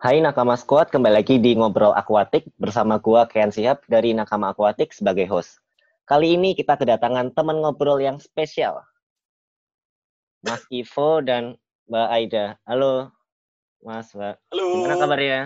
[0.00, 4.96] Hai Nakama Squad, kembali lagi di Ngobrol Akuatik bersama gua Kian Sihab dari Nakama Akuatik
[4.96, 5.60] sebagai host.
[6.08, 8.80] Kali ini kita kedatangan teman ngobrol yang spesial.
[10.40, 12.56] Mas Ivo dan Mbak Aida.
[12.64, 13.12] Halo,
[13.84, 14.40] Mas, Mbak.
[14.48, 14.66] Halo.
[14.72, 15.40] Gimana kabarnya?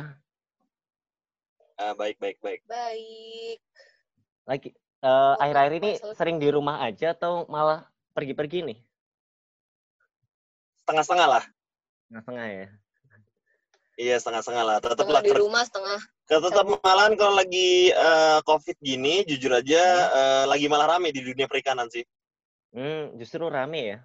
[1.74, 2.62] Ah, baik, baik, baik.
[2.70, 3.58] Baik.
[4.46, 4.70] Lagi
[5.02, 8.78] eh, akhir-akhir ini Masalah- sering di rumah aja atau malah pergi-pergi nih?
[10.86, 11.44] Setengah-setengah lah.
[12.06, 12.66] Tengah-tengah ya.
[13.94, 14.76] Iya, setengah-setengah lah.
[14.82, 15.22] Tetap Setengah lah.
[15.22, 16.00] di ker- rumah, setengah.
[16.24, 21.46] Tetap malahan kalau lagi eh, COVID gini, jujur aja eh, lagi malah rame di dunia
[21.46, 22.02] perikanan sih.
[22.74, 23.98] Hmm, justru rame ya.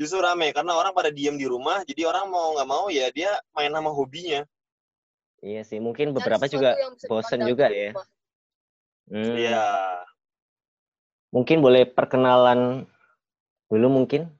[0.00, 3.36] Justru rame karena orang pada diem di rumah, jadi orang mau nggak mau ya dia
[3.52, 4.48] main sama hobinya.
[5.44, 6.72] Iya sih, mungkin beberapa juga
[7.04, 7.92] bosen juga ya.
[7.92, 8.08] rumah.
[9.10, 9.64] Hmm, Iya.
[11.36, 12.88] Mungkin boleh perkenalan
[13.68, 14.39] dulu mungkin.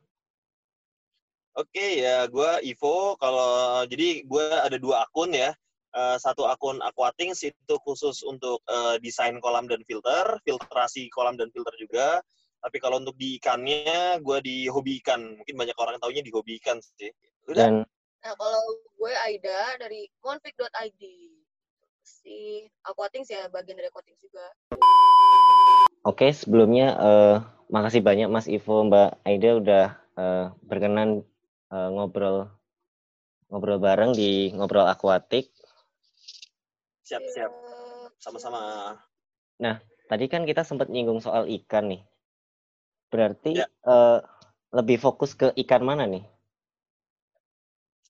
[1.61, 3.21] Oke ya, gue Ivo.
[3.21, 5.53] Kalau jadi gue ada dua akun ya.
[5.91, 11.53] Eh, satu akun Aquatings itu khusus untuk eh, desain kolam dan filter, filtrasi kolam dan
[11.53, 12.25] filter juga.
[12.65, 15.37] Tapi kalau untuk di ikannya, gue di hobi ikan.
[15.37, 17.13] Mungkin banyak orang yang taunya di hobi ikan sih.
[17.45, 17.69] Udah.
[17.69, 17.75] Dan
[18.21, 18.61] Nah, kalau
[19.01, 21.03] gue Aida dari monfig.id.
[22.05, 24.45] Si Aquatings ya, bagian dari Aquatings juga.
[26.05, 27.37] oke, sebelumnya eh,
[27.73, 29.87] makasih banyak Mas Ivo, Mbak Aida udah
[30.21, 31.25] eh, berkenan
[31.71, 32.51] eh, ngobrol
[33.51, 35.51] ngobrol bareng di ngobrol akuatik.
[37.07, 37.53] Siap, siap.
[38.23, 38.95] Sama-sama.
[40.11, 42.03] Tadi kan kita sempat nyinggung soal ikan nih.
[43.15, 43.71] Berarti Ya.
[43.87, 44.19] eh,
[44.75, 46.27] lebih fokus ke ikan mana nih?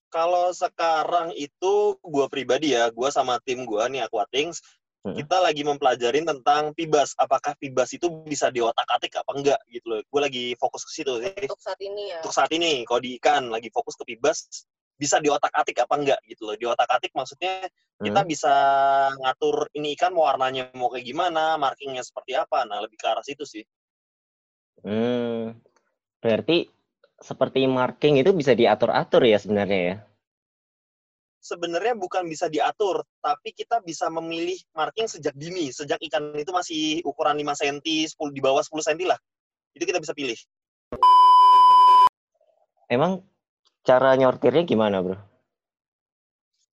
[0.09, 4.65] Kalau sekarang itu gue pribadi ya, gue sama tim gue nih Aquatings,
[5.01, 7.17] Kita lagi mempelajarin tentang pibas.
[7.17, 9.99] Apakah pibas itu bisa diotak-atik apa enggak gitu loh.
[10.05, 11.33] Gue lagi fokus ke situ sih.
[11.49, 12.21] Untuk saat ini ya.
[12.21, 14.45] Untuk saat ini, kalau di ikan lagi fokus ke pibas,
[14.93, 16.53] bisa diotak-atik apa enggak gitu loh.
[16.53, 17.65] Diotak-atik maksudnya
[17.97, 18.29] kita Hmm?
[18.29, 18.53] bisa
[19.17, 22.61] ngatur ini ikan mau warnanya mau kayak gimana, markingnya seperti apa.
[22.69, 23.65] Nah, lebih ke arah situ sih.
[24.85, 25.57] Hmm,
[26.21, 26.69] berarti
[27.21, 29.95] seperti marking itu bisa diatur-atur ya sebenarnya ya?
[31.41, 37.01] Sebenarnya bukan bisa diatur, tapi kita bisa memilih marking sejak dini, sejak ikan itu masih
[37.01, 39.19] ukuran 5 cm, 10 di bawah 10 cm lah.
[39.73, 40.37] Itu kita bisa pilih.
[42.85, 43.25] Emang
[43.81, 45.17] cara nyortirnya gimana, bro?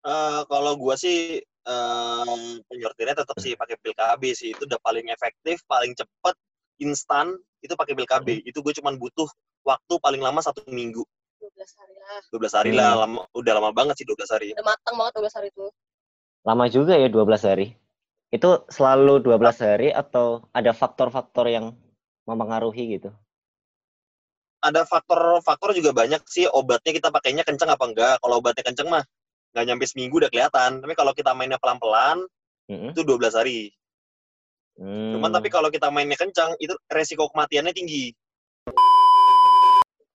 [0.04, 4.52] Eh, kalau gua sih eh penyortirnya tetap sih pakai pil KB sih.
[4.52, 6.36] Itu udah paling efektif, paling cepet,
[6.84, 7.32] instan,
[7.64, 8.44] itu pakai pil KB.
[8.44, 9.28] Itu gue cuman butuh
[9.64, 11.04] waktu paling lama satu minggu.
[11.38, 12.18] 12 hari lah.
[12.34, 12.78] 12 hari Hmm.
[12.78, 14.48] lah, lama, udah lama banget sih 12 hari.
[14.58, 15.66] Udah matang banget 12 hari itu.
[16.42, 17.66] Lama juga ya 12 hari.
[18.28, 21.72] Itu selalu 12 hari atau ada faktor-faktor yang
[22.28, 23.10] mempengaruhi gitu?
[24.58, 28.14] Ada faktor-faktor juga banyak sih, obatnya kita pakainya kenceng apa enggak.
[28.18, 29.06] Kalau obatnya kenceng mah
[29.54, 30.82] nggak nyampe seminggu udah kelihatan.
[30.82, 32.26] Tapi kalau kita mainnya pelan-pelan,
[32.68, 32.90] Mm-mm.
[32.92, 33.70] itu 12 hari.
[34.76, 35.14] Hmm.
[35.16, 38.12] Cuman tapi kalau kita mainnya kencang, itu resiko kematiannya tinggi.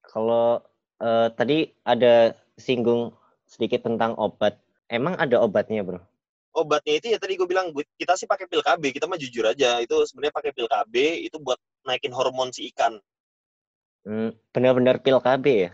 [0.06, 0.62] Kalau
[1.04, 3.12] eh, tadi ada singgung
[3.44, 4.56] sedikit tentang obat.
[4.88, 6.00] Emang ada obatnya, bro?
[6.54, 9.44] Obatnya itu ya tadi gue bilang, gue- kita sih pakai pil KB, kita mah jujur
[9.52, 9.82] aja.
[9.82, 10.94] Itu sebenarnya pakai pil KB,
[11.26, 12.94] itu buat naikin hormon si ikan.
[14.06, 15.70] Hmm, benar-benar pil KB ya?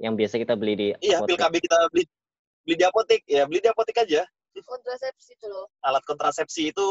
[0.00, 1.40] Yang biasa kita beli di Iya, pil apotek.
[1.44, 2.04] KB kita beli
[2.64, 3.20] beli di apotek.
[3.28, 4.22] Ya, beli di apotek aja.
[4.56, 5.68] Kontrasepsi itu loh.
[5.84, 6.86] Alat kontrasepsi itu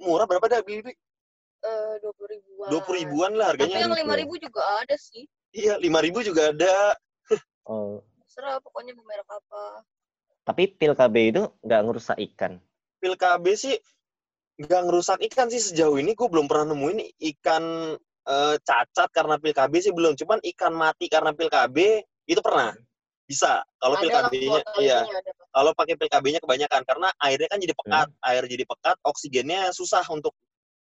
[0.00, 0.80] murah berapa dah beli?
[0.80, 0.94] beli?
[1.60, 2.68] Eh, 20 ribuan.
[2.72, 3.76] 20 ribuan lah Tapi harganya.
[3.84, 4.18] yang ribu 5 ya?
[4.24, 5.24] ribu juga ada sih.
[5.52, 6.96] Iya, 5 ribu juga ada.
[7.70, 9.86] Oh, Serah pokoknya mau merek apa.
[10.42, 12.58] tapi pil KB itu nggak ngerusak ikan.
[12.98, 13.78] Pil KB sih
[14.58, 16.18] nggak ngerusak ikan sih sejauh ini.
[16.18, 16.98] Gue belum pernah nemuin
[17.36, 17.94] ikan
[18.26, 20.18] eh, cacat karena pil KB sih belum.
[20.18, 22.74] Cuman ikan mati karena pil KB itu pernah.
[23.30, 23.62] Bisa.
[23.78, 25.06] Kalau pil KB-nya, iya.
[25.54, 30.02] kalau pakai pil KB-nya kebanyakan karena airnya kan jadi pekat, air jadi pekat, oksigennya susah
[30.10, 30.34] untuk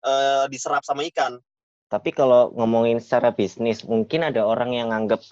[0.04, 1.40] eh, diserap sama ikan.
[1.88, 5.24] Tapi kalau ngomongin secara bisnis, mungkin ada orang yang nganggap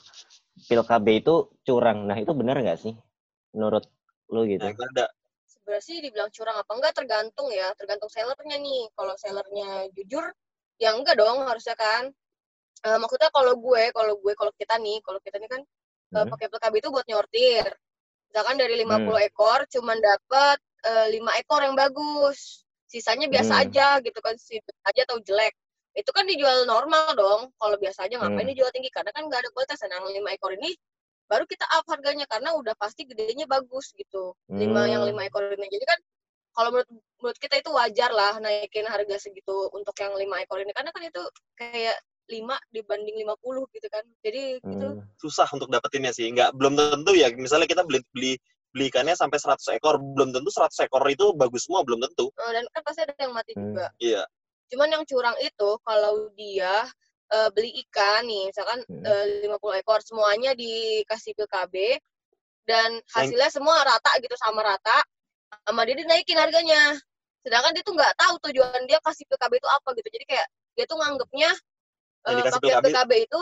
[0.68, 1.36] pil KB itu
[1.68, 2.08] curang.
[2.10, 2.94] Nah, itu benar nggak sih?
[3.56, 3.84] Menurut
[4.32, 4.66] lu gitu?
[4.66, 5.06] Nah, ada.
[5.52, 10.26] sebenarnya sih dibilang curang apa enggak tergantung ya tergantung sellernya nih kalau sellernya jujur
[10.82, 12.10] ya enggak dong harusnya kan
[12.82, 15.62] Eh, maksudnya kalau gue kalau gue kalau kita nih kalau kita nih kan
[16.18, 16.32] eh, Hmm.
[16.34, 17.66] pakai PKB itu buat nyortir
[18.34, 19.28] misalkan dari 50 Hmm.
[19.30, 20.58] ekor cuman dapat
[20.90, 23.64] eh, 5 ekor yang bagus sisanya biasa Hmm.
[23.70, 24.34] aja gitu kan
[24.90, 25.54] aja atau jelek
[25.92, 28.52] itu kan dijual normal dong kalau biasa aja ngapain Hmm.
[28.56, 30.72] dijual tinggi karena kan nggak ada kualitas nah yang 5 ekor ini
[31.28, 35.12] baru kita up harganya karena udah pasti gedenya bagus gitu lima yang Hmm.
[35.16, 36.00] lima ekor ini jadi kan
[36.52, 36.90] kalau menurut
[37.20, 41.04] menurut kita itu wajar lah naikin harga segitu untuk yang lima ekor ini karena kan
[41.08, 41.24] itu
[41.56, 41.96] kayak
[42.32, 44.08] 5 dibanding 50 gitu kan.
[44.24, 44.88] Jadi gitu.
[44.96, 45.04] Hmm.
[45.20, 46.32] susah untuk dapetinnya sih.
[46.32, 47.28] Nggak belum tentu ya.
[47.36, 48.40] Misalnya kita beli beli
[48.72, 50.00] beli ikannya sampai 100 ekor.
[50.00, 52.32] Belum tentu 100 ekor itu bagus semua, belum tentu.
[52.32, 53.64] Eh, dan kan pasti ada yang mati Hmm.
[53.76, 53.86] juga.
[54.00, 54.24] Iya.
[54.72, 56.88] Cuman yang curang itu kalau dia
[57.32, 59.04] eh, beli ikan nih, misalkan Hmm.
[59.08, 61.76] eh, 50 ekor semuanya dikasih ke KB
[62.68, 65.00] dan hasilnya semua rata gitu sama rata,
[65.64, 66.96] sama dia dinaikin harganya.
[67.42, 70.08] Sedangkan dia tuh nggak tahu tujuan dia kasih PKB itu apa gitu.
[70.12, 71.52] Jadi kayak dia tuh nganggepnya
[72.28, 73.42] Yang eh, pakai PKB PKB itu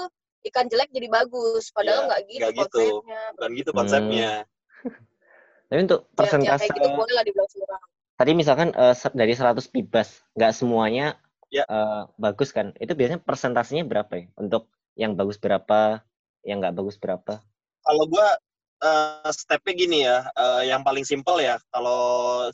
[0.54, 1.64] ikan jelek jadi bagus.
[1.74, 2.80] Padahal Iya, nggak gitu nggak gitu.
[2.80, 3.22] konsepnya.
[3.36, 4.31] Bukan gitu konsepnya.
[5.70, 7.86] Tapi untuk Ya, ya persentase kayak gitu boleh lah dibilang curang.
[8.19, 11.16] Tadi misalkan se- dari 100 pibas, nggak semuanya
[11.48, 11.63] Ya.
[11.66, 12.75] eh, bagus kan?
[12.77, 14.27] Itu biasanya persentasenya berapa ya?
[14.36, 16.04] Untuk yang bagus berapa,
[16.44, 17.39] yang nggak bagus berapa?
[17.80, 18.36] Kalau gua
[18.80, 21.60] eh, stepnya gini ya, eh, yang paling simpel ya.
[21.68, 22.00] Kalau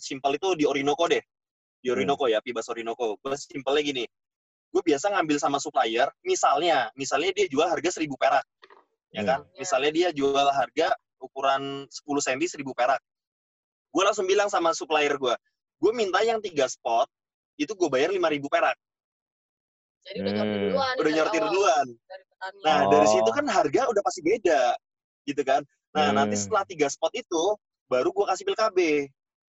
[0.01, 1.21] simpel itu di Orinoco deh.
[1.77, 2.01] Di Hmm.
[2.01, 3.13] Orinoco ya, Pibas Orinoco.
[3.21, 4.03] Gue simpelnya gini.
[4.73, 8.41] Gue biasa ngambil sama supplier, misalnya, misalnya dia jual harga 1000 perak.
[9.13, 9.29] Ya Hmm.
[9.29, 9.39] kan?
[9.53, 12.97] Misalnya dia jual harga ukuran 10 cm 1000 perak.
[13.93, 15.35] Gue langsung bilang sama supplier gue,
[15.75, 17.07] gue minta yang tiga spot,
[17.55, 18.77] itu gue bayar 5000 perak.
[20.05, 20.65] Jadi udah nyortir Hmm.
[20.69, 20.93] duluan.
[20.93, 21.85] Udah dari nyortir awal, duluan.
[22.05, 22.59] Dari petani.
[22.61, 23.11] Nah, dari Oh.
[23.11, 24.61] situ kan harga udah pasti beda,
[25.25, 25.61] gitu kan.
[25.95, 26.43] Nah, nanti Hmm.
[26.45, 27.43] setelah tiga spot itu,
[27.89, 28.79] baru gue kasih pil KB.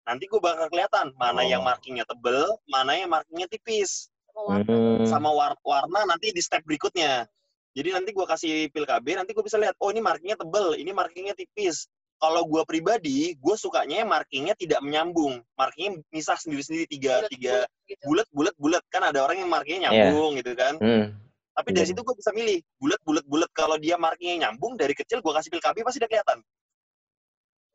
[0.02, 1.68] Nanti gue bakal kelihatan mana yang Oh.
[1.72, 4.08] markingnya tebel, mana yang markingnya tipis.
[4.32, 4.64] sama warna.
[4.64, 5.04] Hmm.
[5.12, 7.28] Sama war- warna nanti di step berikutnya.
[7.76, 10.96] Jadi nanti gue kasih pil KB, nanti gue bisa lihat, oh ini markingnya tebel, ini
[10.96, 11.92] markingnya tipis.
[12.22, 15.42] Kalau gue pribadi, gue sukanya markingnya tidak menyambung.
[15.58, 18.06] Markingnya misah sendiri-sendiri tiga, tiga Bulet-bulet gitu.
[18.06, 18.84] bulat, bulat, bulat.
[18.94, 20.14] Kan ada orang yang markingnya Iya.
[20.14, 20.78] nyambung gitu kan.
[20.78, 21.18] Hmm.
[21.52, 21.92] Tapi dari Iya.
[21.92, 25.50] situ gue bisa milih bulat bulat bulat kalau dia markingnya nyambung dari kecil gue kasih
[25.50, 26.40] pil KB pasti udah kelihatan.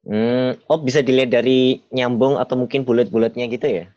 [0.07, 0.51] Hmm.
[0.71, 3.91] Oh, bisa dilihat dari nyambung atau mungkin bulat-bulatnya gitu ya?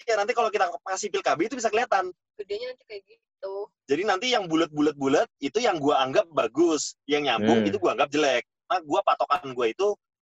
[0.00, 2.10] Iya nanti kalau kita kasih pil KB itu bisa kelihatan.
[2.34, 3.54] Gedenya nanti kayak gitu.
[3.86, 7.68] Jadi nanti yang bulat bulat bulat itu yang gue anggap bagus, yang nyambung Hmm.
[7.70, 8.42] itu gue anggap jelek.
[8.70, 9.88] Nah gue patokan gue itu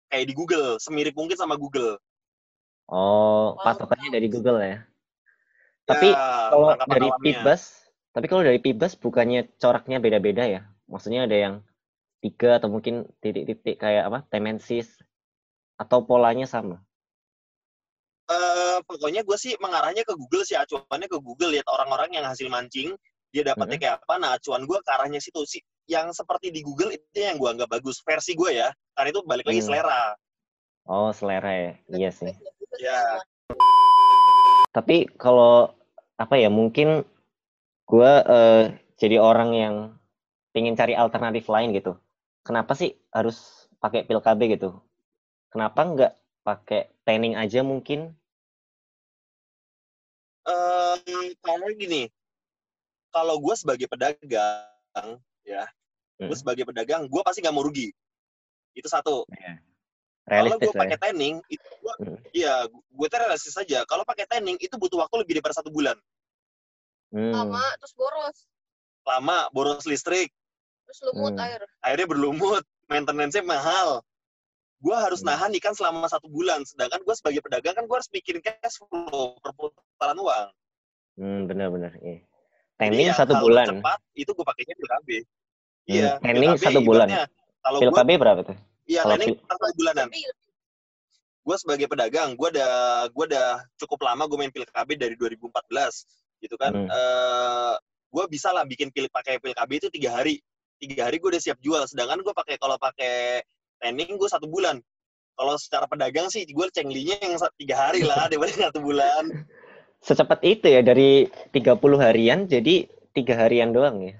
[0.07, 1.99] kayak di Google, semirip mungkin sama Google.
[2.91, 4.27] Oh, Wow, patokannya dari.
[4.27, 4.77] Google ya.
[5.87, 7.07] Tapi Ya, kalau tangkapan dari.
[7.23, 7.61] Pibas,
[8.11, 10.61] tapi kalau dari Pibas bukannya coraknya beda-beda ya?
[10.87, 11.55] Maksudnya ada yang
[12.19, 14.19] tiga atau mungkin titik-titik kayak apa?
[14.27, 14.99] Temensis
[15.79, 16.83] atau polanya sama?
[18.31, 22.47] Eh, pokoknya gue sih mengarahnya ke Google sih, acuannya ke Google lihat orang-orang yang hasil
[22.47, 22.95] mancing
[23.31, 24.13] dia dapatnya kayak apa.
[24.19, 25.63] Nah acuan gue ke arahnya situ sih.
[25.87, 28.69] Yang seperti di Google itu yang gue anggap bagus versi gue ya.
[28.93, 29.67] Karena itu balik lagi Hmm.
[29.71, 30.03] selera.
[30.85, 31.71] Oh, selera ya.
[31.89, 32.33] Iya sih.
[32.83, 32.99] Ya.
[34.71, 35.71] Tapi kalau
[36.19, 37.03] apa ya mungkin
[37.87, 38.63] gue eh,
[38.99, 39.75] jadi orang yang
[40.51, 41.95] pengen cari alternatif lain gitu.
[42.43, 44.79] Kenapa sih harus pakai pil KB gitu?
[45.51, 46.13] Kenapa nggak
[46.43, 48.11] pakai tanning aja mungkin?
[50.41, 50.97] eh
[51.45, 52.09] karena gini,
[53.11, 55.07] kalau gue sebagai pedagang,
[55.43, 55.63] ya,
[56.17, 56.33] gue Hmm.
[56.33, 57.91] sebagai pedagang, gue pasti nggak mau rugi.
[58.71, 59.27] Itu satu.
[59.27, 61.01] Kalau Realistis gue lah pakai ya.
[61.01, 62.17] tanning, itu gue, Hmm.
[62.31, 63.83] iya, gue realistis saja.
[63.83, 65.97] Kalau pakai tanning itu butuh waktu lebih daripada satu bulan.
[67.11, 67.35] Hmm.
[67.35, 68.37] Lama terus boros.
[69.03, 70.31] Lama, boros listrik,
[70.87, 71.43] Terus lumut Hmm.
[71.43, 71.61] air.
[71.83, 74.03] airnya berlumut, maintenance-nya mahal.
[74.79, 75.31] Gue harus Hmm.
[75.31, 76.63] nahan ikan selama satu bulan.
[76.63, 80.47] Sedangkan gue sebagai pedagang kan gue harus mikirin cash flow, perputaran uang.
[81.15, 81.95] Hmm, benar-benar.
[81.97, 82.23] Iya.
[82.81, 83.77] Tanning yang satu bulan.
[83.77, 85.09] Cepat itu gue pakainya pil KB.
[85.21, 85.29] Hmm,
[85.85, 87.07] Iya, tanning KB satu bulan.
[87.61, 88.57] Kalau KB berapa tuh?
[88.89, 90.07] iya kalau tanning satu bulanan.
[91.41, 92.73] Gue sebagai pedagang, gue udah
[93.13, 96.73] gue udah cukup lama gue main pil KB dari 2014, gitu kan.
[96.73, 96.89] Hmm.
[96.89, 97.73] Eh
[98.11, 100.41] gue bisa lah bikin pil pakai pil KB itu tiga hari,
[100.81, 101.85] tiga hari gue udah siap jual.
[101.85, 103.45] Sedangkan gue pakai kalau pakai
[103.77, 104.81] tanning gue satu bulan.
[105.37, 109.29] Kalau secara pedagang sih gue cenglinya yang tiga hari lah daripada satu bulan.
[110.01, 114.17] Secepat itu ya dari 30 harian jadi tiga harian doang ya.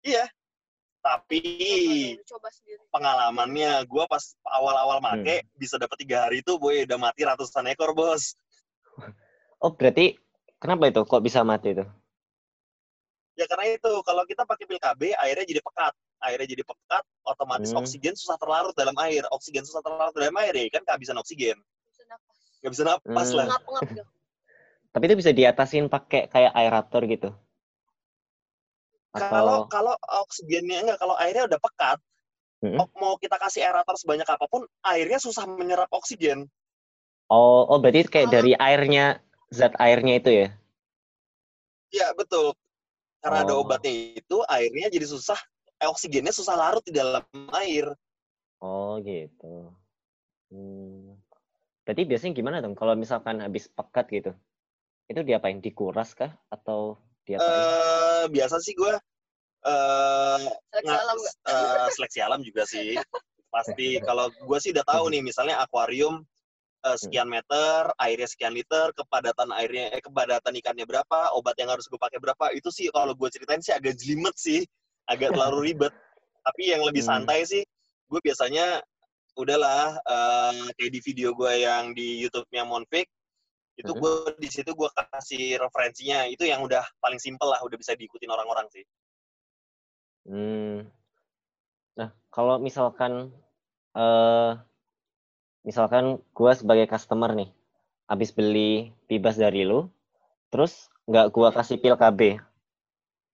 [0.00, 0.24] Iya.
[1.02, 1.42] Tapi
[2.22, 2.78] Coba, coba sendiri.
[2.94, 5.18] pengalamannya gue pas awal-awal Hmm.
[5.18, 8.38] make bisa dapat tiga hari itu boy udah mati ratusan ekor bos.
[9.58, 10.14] Oh, berarti
[10.62, 11.84] kenapa itu kok bisa mati itu?
[13.34, 17.74] Ya karena itu kalau kita pakai pil KB airnya jadi pekat, airnya jadi pekat, otomatis
[17.74, 17.82] Hmm.
[17.82, 21.58] oksigen susah terlarut dalam air, oksigen susah terlarut dalam air ya kan kehabisan oksigen,
[21.90, 22.02] Bisa
[22.62, 23.38] nggak bisa napas Hmm.
[23.42, 23.46] lah.
[24.92, 27.28] Tapi itu bisa diatasin pakai kayak aerator gitu.
[29.12, 29.94] Kalau Atau kalau
[30.24, 31.98] oksigennya enggak, kalau airnya udah pekat,
[32.62, 32.78] Hmm.
[32.78, 36.48] ok- mau kita kasih aerator sebanyak apa pun, airnya susah menyerap oksigen.
[37.32, 39.18] oh, oh berarti kayak dari airnya
[39.50, 40.48] zat airnya itu ya?
[41.92, 42.56] Iya betul.
[43.22, 43.62] Karena ada Oh.
[43.64, 45.38] obatnya itu, airnya jadi susah,
[45.82, 47.22] eh, oksigennya susah larut di dalam
[47.52, 47.92] air.
[48.62, 49.74] Oh, gitu.
[50.52, 51.18] Hmm.
[51.84, 54.30] Berarti biasanya gimana dong kalau misalkan habis pekat gitu?
[55.08, 55.58] Itu diapain?
[55.58, 57.48] Dikuras kah atau diapain?
[57.48, 58.94] Eh biasa sih gue
[59.62, 60.38] eh
[60.74, 61.16] Seleksi alam
[61.46, 62.98] eh, seleksi alam juga sih.
[63.52, 66.26] pasti kalau gue sih udah tahu nih misalnya akuarium
[66.82, 71.86] eh, sekian meter airnya sekian liter kepadatan airnya eh kepadatan ikannya berapa obat yang harus
[71.86, 74.66] gue pakai berapa itu sih kalau gue ceritain sih agak jelimet sih
[75.06, 75.94] agak terlalu ribet
[76.42, 77.22] tapi yang lebih Hmm.
[77.22, 77.62] santai sih
[78.10, 78.82] gue biasanya
[79.38, 83.06] udahlah eh, kayak di video gue yang di YouTube-nya Monfik
[83.76, 87.96] itu gue di situ gue kasih referensinya itu yang udah paling simpel lah udah bisa
[87.96, 88.84] diikutin orang-orang sih
[90.22, 90.86] Hmm.
[91.98, 93.34] Nah, kalau misalkan
[93.92, 94.52] eh
[95.66, 97.50] misalkan gua sebagai customer nih,
[98.06, 99.90] habis beli pibas dari lu,
[100.54, 102.38] terus nggak gua kasih pil KB,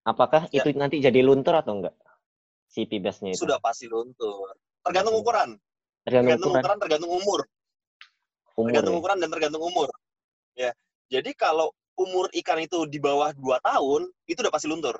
[0.00, 0.64] apakah Ya.
[0.64, 1.92] itu nanti jadi luntur atau enggak?
[2.68, 3.44] Si pibasnya itu.
[3.44, 5.56] sudah pasti luntur tergantung ukuran
[6.04, 7.40] Tergantung tergantung ukuran, ukuran tergantung umur
[8.56, 9.00] umur tergantung ya.
[9.00, 9.88] ukuran dan tergantung umur
[10.58, 10.74] ya
[11.06, 14.98] jadi kalau umur ikan itu di bawah 2 tahun itu udah pasti luntur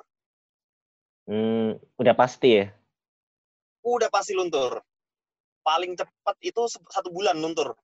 [1.29, 2.65] Hmm, udah pasti ya.
[3.85, 4.81] udah pasti luntur
[5.61, 7.75] paling cepat itu satu bulan luntur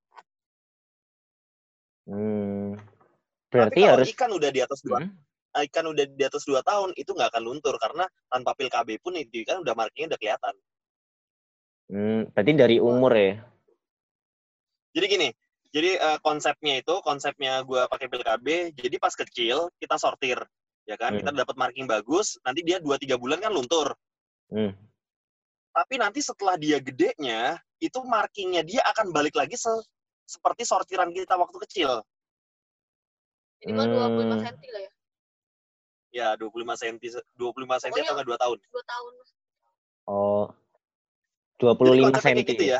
[2.05, 2.77] Hmm.
[3.49, 5.11] tapi Berarti kalau harus ikan udah di atas dua Hmm?
[5.55, 9.15] ikan udah di atas dua tahun itu nggak akan luntur karena tanpa pil KB pun
[9.15, 10.55] itu ikan udah markingnya udah kelihatan
[11.85, 13.45] Hmm, berarti dari umur ya.
[14.97, 15.27] jadi gini
[15.75, 20.39] jadi eh, konsepnya itu konsepnya gua pakai pil KB jadi pas kecil kita sortir
[20.87, 21.19] ya kan Hmm.
[21.19, 23.91] kita dapat marking bagus nanti dia 2-3 bulan kan luntur
[24.47, 24.71] Hmm.
[25.69, 29.83] tapi nanti setelah dia gedenya itu markingnya dia akan balik lagi se-
[30.23, 31.99] seperti sortiran kita waktu kecil
[33.59, 34.43] Minimal 25 Hmm.
[34.45, 34.91] cm lah ya.
[36.13, 36.95] ya 25 cm
[37.33, 39.13] 25 cm atau Pokoknya- nggak 2 tahun 2 tahun.
[40.05, 40.45] Oh.
[41.55, 42.51] Jadi 25 konsepnya cm.
[42.53, 42.79] gitu ya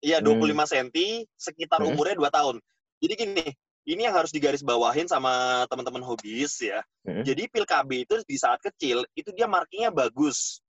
[0.00, 0.40] iya Hmm.
[0.40, 0.88] 25 cm
[1.36, 1.92] sekitar Hmm.
[1.92, 2.56] umurnya 2 tahun
[3.00, 3.44] jadi gini
[3.88, 7.24] ini yang harus digaris bawahin sama teman-teman hobis ya Hmm.
[7.24, 10.60] jadi pil KB itu di saat kecil itu dia markingnya bagus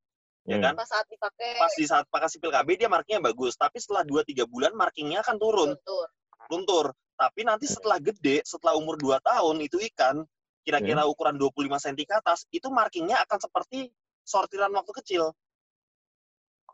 [0.48, 0.64] ya Hmm.
[0.64, 4.04] kan Pas saat dipakai pas di saat pakai pil KB dia markingnya bagus tapi setelah
[4.04, 6.08] 2-3 bulan markingnya akan turun luntur.
[6.52, 6.86] luntur.
[7.22, 7.78] Tapi nanti Hmm.
[7.78, 10.26] setelah gede, setelah umur 2 tahun itu ikan
[10.66, 13.94] kira-kira ukuran 25 cm ke atas, itu markingnya akan seperti
[14.26, 15.30] sortiran waktu kecil.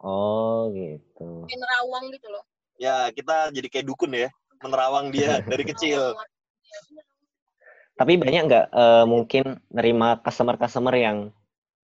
[0.01, 1.49] Oh, gitu.
[1.49, 2.43] Kayak nerawang gitu loh.
[2.77, 4.29] Ya, kita jadi kayak dukun ya,
[4.61, 6.13] menerawang dia dari kecil.
[7.97, 11.17] Tapi banyak nggak eh, mungkin nerima customer-customer yang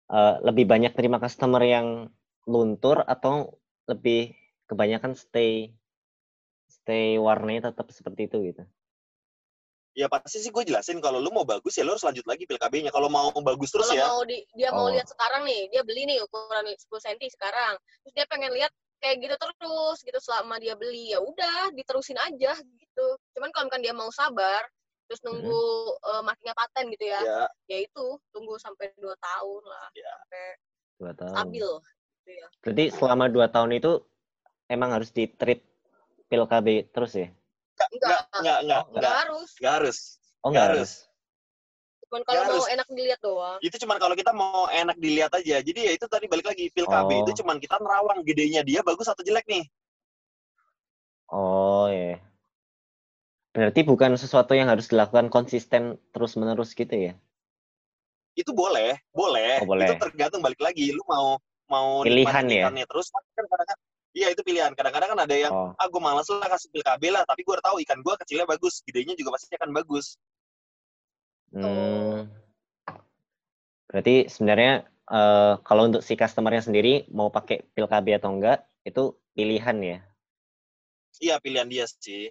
[0.09, 2.09] eh, lebih banyak terima customer yang
[2.49, 4.33] luntur atau lebih
[4.65, 5.77] kebanyakan stay
[6.69, 8.65] stay warnanya tetap seperti itu gitu.
[9.99, 12.55] Ya pasti sih gue jelasin kalau lu mau bagus ya lu harus lanjut lagi pil
[12.55, 12.95] KB-nya.
[12.95, 14.95] Kalau mau bagus terus Kalau ya, mau di, dia mau Oh.
[14.95, 17.75] lihat sekarang nih, dia beli nih ukuran 10 cm sekarang.
[18.07, 18.71] Terus dia pengen lihat
[19.03, 23.07] kayak gitu terus gitu selama dia beli ya udah diterusin aja gitu.
[23.35, 24.63] Cuman kalau kan dia mau sabar
[25.11, 25.63] terus nunggu
[26.15, 30.15] eh, markingnya paten gitu ya, ya ya itu tunggu sampai 2 tahun lah Ya.
[30.15, 30.45] sampai
[30.99, 31.35] Dua tahun.
[31.35, 31.69] stabil
[32.23, 32.47] gitu ya.
[32.63, 33.93] Berarti selama dua tahun itu
[34.71, 35.59] emang harus di treat
[36.29, 37.29] pil KB terus ya?
[37.79, 39.49] Enggak, enggak enggak Oh, enggak enggak harus.
[39.59, 39.99] enggak harus.
[40.43, 40.91] Oh Nggak nggak harus.
[42.09, 43.59] Cuman kalau mau enak dilihat doang.
[43.61, 45.57] Itu cuman kalau kita mau enak dilihat aja.
[45.61, 47.21] Jadi ya itu tadi balik lagi pil KB Oh.
[47.23, 49.65] itu cuman kita nerawang gedenya dia bagus atau jelek nih.
[51.29, 52.17] Oh ya.
[53.53, 57.15] Berarti bukan sesuatu yang harus dilakukan konsisten terus-menerus gitu ya?
[58.39, 59.59] itu boleh, boleh.
[59.67, 59.91] Oh, boleh.
[59.91, 60.95] Itu tergantung balik lagi.
[60.95, 62.87] Lu mau mau Pilihan ya?
[62.87, 63.79] terus kan kadang-kadang
[64.19, 64.75] iya itu pilihan.
[64.75, 67.55] Kadang-kadang kan ada yang Oh, ah gue malas lah kasih pil KB lah, tapi gue
[67.55, 70.19] udah tahu ikan gue kecilnya bagus, gedenya juga pasti akan bagus.
[71.55, 72.27] hmm.
[73.89, 79.15] Berarti sebenarnya eh, kalau untuk si customernya sendiri mau pakai pil KB atau enggak itu
[79.39, 79.99] pilihan ya?
[81.23, 82.29] Iya pilihan dia sih.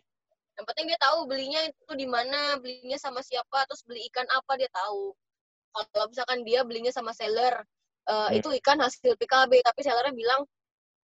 [0.58, 4.58] Yang penting dia tahu belinya itu di mana, belinya sama siapa, terus beli ikan apa
[4.58, 5.14] dia tahu.
[5.94, 7.62] Kalau misalkan dia belinya sama seller,
[8.10, 8.38] eh, Hmm.
[8.42, 10.42] itu ikan hasil PKB, tapi sellernya bilang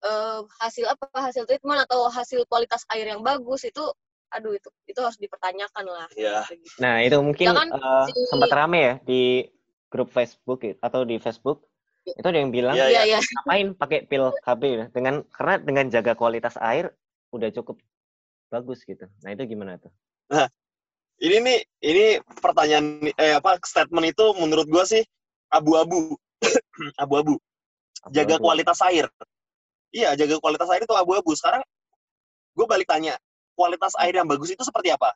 [0.03, 3.83] eh, hasil apa, hasil treatment atau hasil kualitas air yang bagus itu,
[4.29, 6.07] aduh itu itu harus dipertanyakan lah.
[6.13, 6.43] Iya.
[6.51, 6.77] Gitu.
[6.83, 9.48] Nah itu mungkin kan eh, si- sempat rame ya di
[9.88, 11.63] grup Facebook atau di Facebook
[12.03, 13.19] itu ada yang bilang Iya, Iya iya.
[13.24, 14.86] ngapain pakai pil KB ya?
[14.91, 16.91] dengan karena dengan jaga kualitas air
[17.31, 17.79] udah cukup
[18.51, 19.07] bagus gitu.
[19.24, 19.93] Nah itu gimana tuh?
[21.24, 22.05] Ini nih, ini
[22.43, 25.03] pertanyaan eh apa statement itu menurut gue sih
[25.48, 26.17] abu-abu,
[27.03, 27.39] abu-abu.
[28.12, 29.07] Jaga kualitas air.
[29.94, 31.38] Iya, jaga kualitas air itu abu-abu.
[31.38, 31.62] Sekarang
[32.58, 33.14] gue balik tanya,
[33.54, 35.14] kualitas air yang bagus itu seperti apa?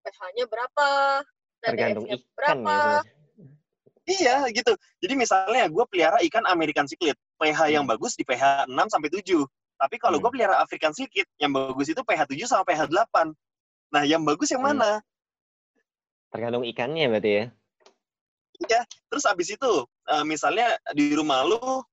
[0.00, 0.88] pH-nya berapa?
[1.60, 2.56] tergantung ikan berapa?
[2.56, 3.00] ya.
[3.04, 3.18] sebenarnya.
[4.08, 4.72] Iya, gitu.
[5.04, 7.94] Jadi misalnya gue pelihara ikan American cichlid, pH yang Hmm.
[7.94, 9.44] bagus di pH 6 sampai 7.
[9.76, 10.24] Tapi kalau Hmm.
[10.26, 13.30] gue pelihara African cichlid, yang bagus itu pH 7 sama pH 8.
[13.92, 14.74] Nah, yang bagus yang Hmm.
[14.80, 14.98] mana?
[16.32, 17.44] Tergantung ikannya berarti ya.
[19.12, 19.72] Terus abis itu,
[20.10, 21.84] eh, misalnya di rumah lu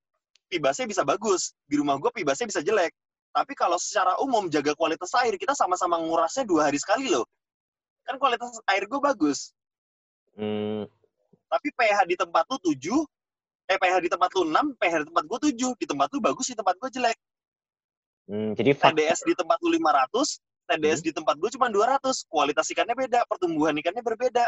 [0.48, 2.92] pibasnya bisa bagus, di rumah gue pibasnya bisa jelek.
[3.36, 7.28] Tapi kalau secara umum jaga kualitas air, kita sama-sama ngurasnya dua hari sekali loh.
[8.08, 9.52] Kan kualitas air gue bagus.
[10.34, 10.88] Hmm,
[11.48, 13.06] Tapi pH di tempat lu 7,
[13.68, 15.78] eh pH di tempat lu 6, pH di tempat gue 7.
[15.78, 17.18] Di tempat lu bagus, di tempat gue jelek.
[18.32, 22.26] hmm, jadi TDS di tempat lu 500, TDS di tempat gue cuma 200.
[22.32, 24.46] Kualitas ikannya beda, pertumbuhan ikannya berbeda.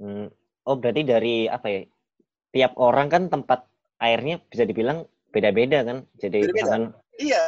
[0.00, 0.26] hmm,
[0.66, 1.80] oh berarti dari apa ya?
[2.48, 3.67] Tiap orang kan tempat
[3.98, 5.98] airnya bisa dibilang beda-beda kan.
[6.16, 6.56] Jadi Beda-beda.
[6.56, 6.82] misalkan
[7.18, 7.44] Iya,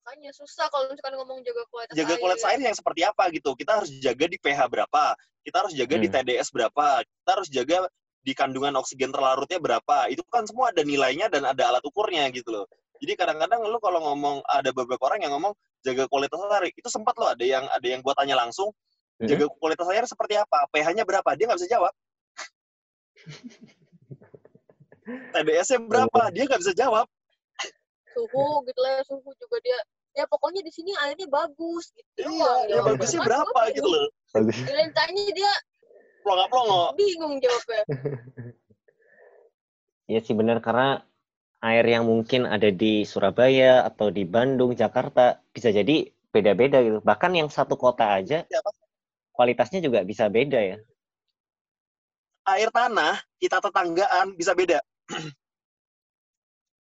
[0.00, 2.20] Makanya susah kalau misalkan ngomong jaga kualitas jaga air.
[2.22, 3.54] kualitas air yang seperti apa gitu.
[3.54, 5.04] Kita harus jaga di pH berapa,
[5.44, 6.14] kita harus jaga di Hmm.
[6.18, 7.76] TDS berapa, kita harus jaga
[8.20, 10.10] di kandungan oksigen terlarutnya berapa.
[10.10, 12.66] Itu kan semua ada nilainya dan ada alat ukurnya gitu loh.
[12.98, 17.14] Jadi kadang-kadang lu kalau ngomong ada beberapa orang yang ngomong jaga kualitas air, itu sempat
[17.16, 18.74] loh ada yang ada yang gua tanya langsung,
[19.22, 19.28] Mhm.
[19.30, 20.66] jaga kualitas air seperti apa?
[20.68, 21.28] pH-nya berapa?
[21.38, 21.92] Dia nggak bisa jawab.
[25.32, 26.20] TDS-nya berapa?
[26.30, 27.06] Dia nggak bisa jawab.
[28.10, 29.78] suhu gitu lah suhu juga dia
[30.18, 32.66] ya pokoknya di sini airnya bagus gitu Iya, doang.
[32.66, 34.06] ya bagusnya Kan berapa gitu loh.
[34.66, 35.52] Kalian tanya dia
[36.26, 36.98] Plonga-plongo.
[36.98, 37.82] bingung jawabnya
[40.10, 41.06] Iya sih benar karena
[41.62, 46.98] air yang mungkin ada di Surabaya atau di Bandung, Jakarta bisa jadi beda-beda gitu.
[47.06, 48.60] Bahkan yang satu kota aja Iya,
[49.30, 50.76] kualitasnya juga bisa beda ya.
[52.50, 54.82] Air tanah, kita tetanggaan bisa beda.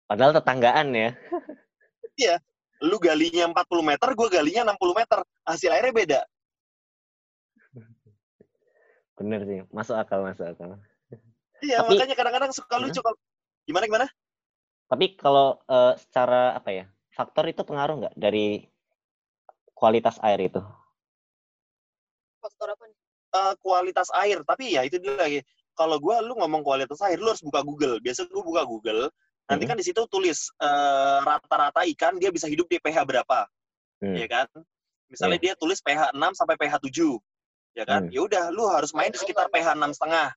[0.10, 1.10] Padahal tetanggaan ya.
[2.78, 5.20] lu galinya 40 meter, gue galinya 60 meter.
[5.50, 6.20] Hasil airnya beda.
[9.18, 10.78] Bener sih, masuk akal, masuk akal.
[11.66, 13.18] Iya, Tapi- makanya kadang-kadang suka lucu kalau
[13.66, 14.08] gimana gimana?
[14.88, 18.62] Tapi kalau eh, secara apa ya, faktor itu pengaruh nggak dari
[19.74, 20.62] kualitas air itu?
[22.38, 22.98] faktor apa nih
[23.38, 25.40] Eh, kualitas air, tapi ya itu dia lagi.
[25.78, 28.02] Kalau gue, lu ngomong kualitas air, lu harus buka Google.
[28.02, 29.14] Biasa gue buka Google,
[29.46, 29.70] nanti Mhm.
[29.70, 33.46] kan di situ tulis eh, rata-rata ikan dia bisa hidup di pH berapa,
[34.02, 34.18] Hmm.
[34.18, 34.48] ya kan?
[35.08, 37.22] Misalnya dia tulis pH 6 sampai pH 7,
[37.78, 38.10] ya kan?
[38.10, 38.12] Hmm.
[38.12, 40.34] Ya udah, lu harus main di sekitar pH 6 setengah.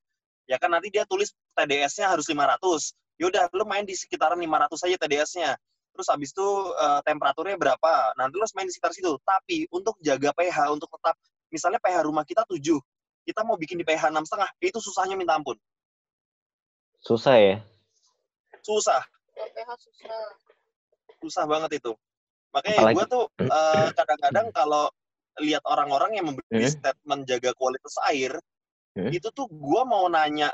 [0.47, 2.93] Ya kan nanti dia tulis TDS-nya harus 500.
[3.19, 5.57] Ya udah, lu main di sekitaran 500 saja TDS-nya.
[5.91, 6.49] Terus habis itu
[6.79, 8.15] eh, temperaturnya berapa?
[8.15, 9.17] Nanti lu harus main di sekitar situ.
[9.25, 11.17] Tapi untuk jaga pH, untuk tetap
[11.51, 12.79] misalnya pH rumah kita 7,
[13.23, 15.57] kita mau bikin di pH 6 setengah, itu susahnya minta ampun.
[17.01, 17.57] Susah ya.
[18.61, 19.01] Susah,
[19.35, 20.21] pH susah
[21.21, 21.93] susah banget itu.
[22.51, 23.25] Makanya Apalagi- gue tuh
[23.57, 24.85] eh, kadang-kadang kalau
[25.41, 26.69] lihat orang-orang yang memberi Hmm.
[26.69, 28.37] statement jaga kualitas air,
[28.93, 29.09] Hmm.
[29.09, 30.51] itu tuh gue mau nanya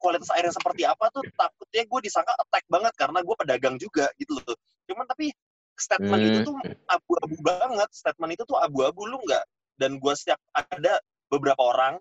[0.00, 4.10] kualitas air yang seperti apa tuh takutnya gue disangka attack banget karena gue pedagang juga
[4.16, 4.56] gitu loh.
[4.88, 5.30] Cuman tapi
[5.76, 6.46] statement itu Hmm.
[6.48, 6.56] tuh
[6.88, 7.88] abu-abu banget.
[7.92, 9.44] Statement itu tuh abu-abu lu nggak.
[9.76, 10.98] Dan gue setiap ada
[11.32, 11.96] beberapa orang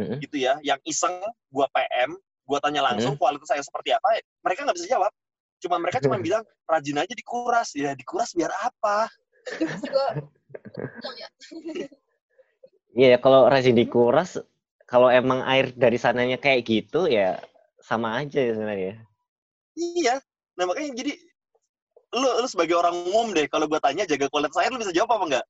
[0.00, 0.16] Hmm.
[0.16, 1.12] gitu ya yang iseng
[1.52, 5.12] gue PM, gue tanya langsung kualitas air seperti apa, mereka nggak bisa jawab.
[5.60, 7.76] Cuma mereka cuma bilang rajin aja dikuras.
[7.76, 9.12] Ya dikuras biar apa?
[11.20, 11.28] Ya
[12.90, 14.40] Iya, kalau rajin dikuras,
[14.88, 17.38] kalau emang air dari sananya kayak gitu ya
[17.84, 18.94] sama aja ya sebenarnya.
[19.76, 20.14] Iya.
[20.56, 21.12] Nah makanya jadi
[22.10, 25.14] lu lu sebagai orang umum deh kalau gue tanya jaga kualitas air lu bisa jawab
[25.14, 25.46] apa enggak?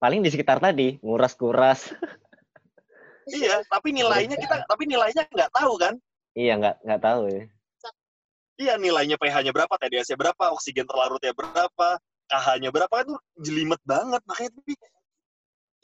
[0.00, 1.80] Paling di sekitar tadi, nguras-kuras.
[3.30, 5.94] Iya, tapi nilainya kita tapi nilainya nggak tahu kan?
[6.34, 7.42] Iya, nggak nggak tahu ya.
[8.58, 11.88] Iya, nilainya pH-nya berapa, TDS-nya berapa, oksigen terlarutnya berapa,
[12.26, 14.72] KH-nya berapa kan itu jelimet banget makanya tapi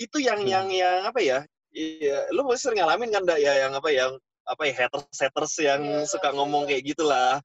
[0.03, 0.51] itu yang Hmm.
[0.51, 1.39] yang yang apa ya?
[1.71, 5.83] Iya, lu pasti sering ngalamin kan ya yang apa yang apa ya haters haters yang
[5.87, 7.39] Iya, suka ngomong kayak gitulah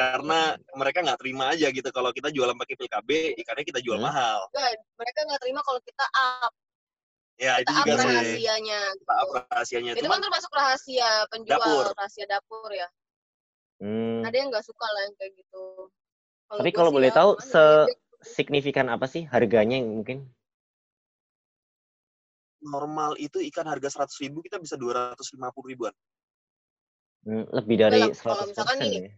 [0.00, 0.40] karena
[0.72, 3.10] mereka nggak terima aja gitu kalau kita jualan pakai pil KB
[3.44, 4.08] ikannya kita jual Hmm.
[4.08, 6.52] mahal Enggak, mereka nggak terima kalau kita up
[7.36, 9.20] ya itu kita up juga sih rahasianya kita gitu.
[9.20, 11.84] up rahasianya itu cuman kan termasuk rahasia penjual Dapur.
[12.00, 12.88] rahasia dapur ya
[13.80, 14.20] Hmm.
[14.24, 15.64] ada yang nggak suka lah yang kayak gitu
[16.50, 20.28] Tapi gua kalau boleh ya, tahu, gimana se- ya, Signifikan apa sih harganya yang mungkin?
[22.60, 25.94] normal itu ikan harga 100 ribu kita bisa 250 ribuan
[27.24, 29.12] Hmm, lebih dari Enggak lah, 100% kalau misalkan nih, ya.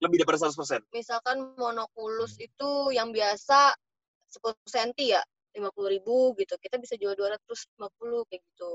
[0.00, 2.46] Lebih daripada 100 persen misalkan monokulus Hmm.
[2.48, 3.72] itu yang biasa
[4.32, 5.22] 10 cm ya
[5.54, 8.74] 50 ribu gitu kita bisa jual 250 kayak gitu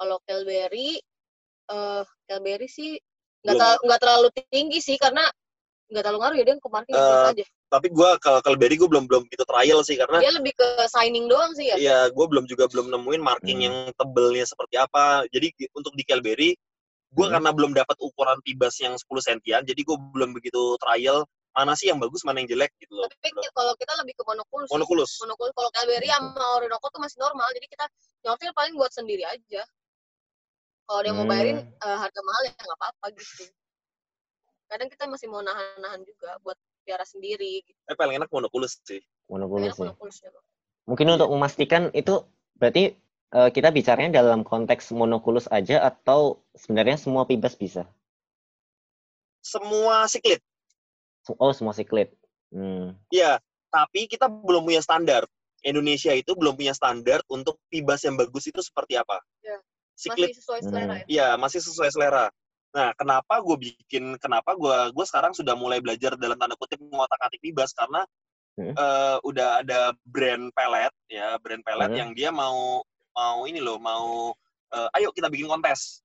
[0.00, 0.98] kalau Kelberry
[1.70, 2.98] eh Kelberry sih
[3.46, 5.22] nggak ter- terlalu tinggi sih karena
[5.90, 8.88] nggak terlalu ngaruh ya dia ke market Eh, biasa aja tapi gue kalau Kelberry gue
[8.90, 12.26] belum belum gitu trial sih karena dia lebih ke signing doang sih ya Iya, gue
[12.26, 13.66] belum juga belum nemuin marking Hmm.
[13.70, 15.22] yang tebelnya seperti apa.
[15.30, 16.50] Jadi di- untuk di Kelberry,
[17.10, 17.34] gue Hmm.
[17.34, 21.90] karena belum dapat ukuran tibas yang 10 sentian, jadi gue belum begitu trial mana sih
[21.90, 23.10] yang bagus, mana yang jelek gitu loh.
[23.10, 24.74] tapi ki- kalau kita lebih ke monokulus sih.
[24.74, 25.10] Monokulus.
[25.18, 26.30] monokulus kalau Hmm.
[26.30, 27.84] sama Orinoco tuh masih normal jadi kita
[28.22, 29.62] nyortir paling buat sendiri aja
[30.84, 31.84] kalau dia mau bayarin Hmm.
[31.84, 33.44] eh, harga mahal ya nggak apa-apa gitu
[34.66, 39.02] kadang kita masih mau nahan-nahan juga buat piara sendiri gitu Eh, paling enak monokulus sih.
[39.26, 40.30] monokulus Enak monokulus ya.
[40.86, 42.22] Mungkin untuk memastikan itu
[42.54, 42.94] berarti
[43.30, 47.86] eh, kita bicaranya dalam konteks monokulus aja atau sebenarnya semua pibas bisa?
[49.40, 50.40] Semua siklit.
[51.40, 52.12] Oh, semua siklit.
[52.50, 52.98] Hmm.
[53.08, 53.38] Iya,
[53.70, 55.24] tapi kita belum punya standar.
[55.60, 59.20] Indonesia itu belum punya standar untuk pibas yang bagus itu seperti apa.
[59.44, 59.58] Iya.
[59.92, 60.96] Siklit, masih sesuai selera Hmm.
[60.96, 62.26] ya iya masih sesuai selera.
[62.72, 67.40] Nah, kenapa gue bikin, kenapa gue gue sekarang sudah mulai belajar dalam tanda kutip mengotak-atik
[67.44, 68.04] pibas karena
[68.58, 68.74] Hmm.
[68.74, 72.00] eh, udah ada brand pelet ya, brand pelet Hmm.
[72.00, 72.80] yang dia mau
[73.14, 74.34] mau ini loh, mau
[74.70, 75.98] eh, ayo kita bikin kontes.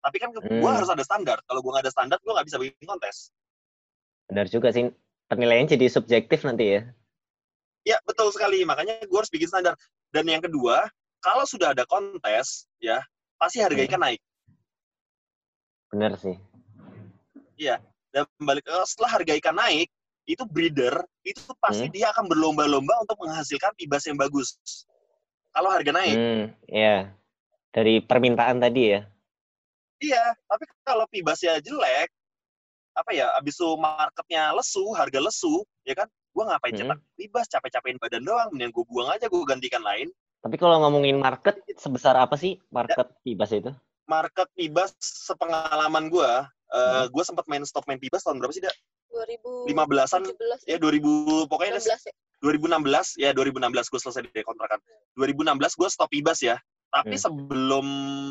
[0.00, 0.64] Tapi kan gue Hmm.
[0.64, 1.42] harus ada standar.
[1.44, 3.34] Kalau gue nggak ada standar, gue nggak bisa bikin kontes.
[4.32, 4.88] Benar juga sih.
[5.28, 6.82] Penilaian jadi subjektif nanti ya.
[7.84, 8.64] Ya, betul sekali.
[8.64, 9.76] Makanya gue harus bikin standar.
[10.08, 10.88] Dan yang kedua,
[11.20, 13.04] kalau sudah ada kontes, ya,
[13.36, 13.88] pasti harga Hmm.
[13.92, 14.20] ikan naik.
[15.92, 16.36] Benar sih.
[18.08, 19.92] Dan balik eh, setelah harga ikan naik,
[20.24, 21.94] itu breeder, itu pasti Hmm.
[21.94, 24.56] dia akan berlomba-lomba untuk menghasilkan pibas yang bagus.
[25.52, 26.16] Kalau harga naik.
[26.16, 27.12] Hmm, ya.
[27.72, 29.00] Dari permintaan tadi ya.
[29.98, 32.08] Iya, tapi kalau pibasnya jelek,
[32.94, 36.80] apa ya, abis itu marketnya lesu, harga lesu, ya kan, gue ngapain Hmm.
[36.86, 40.06] cetak pibas, capek-capekin badan doang, mending gue buang aja, gue gantikan lain.
[40.38, 43.74] Tapi kalau ngomongin market, sebesar apa sih market pibas itu?
[44.06, 46.30] Market pibas sepengalaman gue,
[46.74, 47.10] eh Hmm.
[47.10, 48.74] gue sempat main stop main pibas tahun berapa sih, Dak?
[49.18, 50.22] 2017 15-an,
[50.68, 54.78] ya 2000, pokoknya 16 ya 2016, ya 2016 gue selesai di kontrakan.
[55.18, 56.54] 2016 gue stop pibas ya,
[56.94, 57.24] tapi Hmm.
[57.26, 57.86] sebelum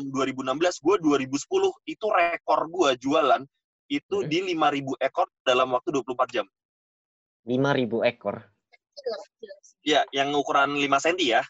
[0.08, 3.42] 2016, gue 2010, itu rekor gue jualan,
[3.92, 4.28] itu Hmm.
[4.28, 6.46] di 5.000 ekor dalam waktu 24 jam.
[7.44, 8.48] 5.000 ekor.
[9.84, 11.42] Ya, yang ukuran 5 cm ya.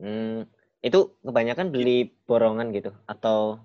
[0.00, 0.48] Hmm,
[0.82, 3.62] itu kebanyakan beli borongan gitu atau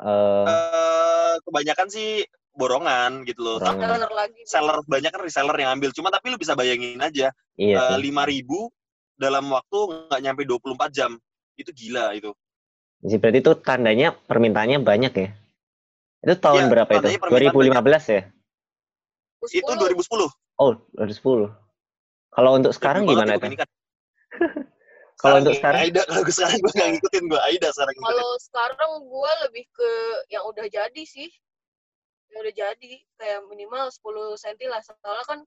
[0.00, 3.56] eh Eh, kebanyakan sih borongan gitu loh.
[3.60, 3.80] Borongan.
[3.80, 5.90] Tapi Seller lagi seller banyak kan reseller yang ambil.
[5.92, 8.10] Cuma tapi lu bisa bayangin aja, iya eh, sih.
[8.10, 11.10] 5.000 dalam waktu nggak nyampe 24 jam.
[11.58, 12.30] Itu gila itu.
[13.02, 15.28] Jadi berarti itu tandanya permintaannya banyak ya?
[16.22, 16.98] Itu tahun Iya, berapa itu?
[16.98, 18.22] tandanya permintaan 2015 ya?
[19.38, 19.94] Itu 10.
[19.94, 20.30] 2010.
[20.58, 21.54] Oh, 2010.
[22.34, 23.54] Kalau untuk sekarang gimana itu?
[23.54, 23.68] kan.
[25.18, 25.82] Kalau untuk sekarang?
[25.82, 27.94] Aida, kalau gue sekarang gue nggak ngikutin gue Aida sekarang.
[27.98, 29.90] Kalau sekarang gue lebih ke
[30.30, 31.26] yang udah jadi sih.
[32.32, 32.92] Yang udah jadi.
[33.16, 34.80] Kayak minimal 10 cm lah.
[34.84, 35.38] Soalnya kan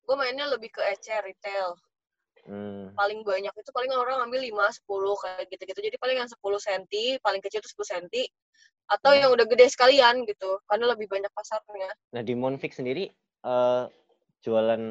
[0.00, 1.76] gue mainnya lebih ke ecer, retail.
[2.48, 5.80] Hmm, Paling banyak itu paling orang ambil 5, 10 kayak gitu-gitu.
[5.92, 6.84] Jadi paling yang 10 cm,
[7.20, 8.08] paling kecil itu 10 cm.
[8.90, 9.20] Atau Hmm.
[9.22, 10.58] yang udah gede sekalian gitu.
[10.66, 11.92] Karena lebih banyak pasarnya.
[12.16, 13.08] Nah di Monfix sendiri
[13.40, 13.84] eh
[14.40, 14.82] jualan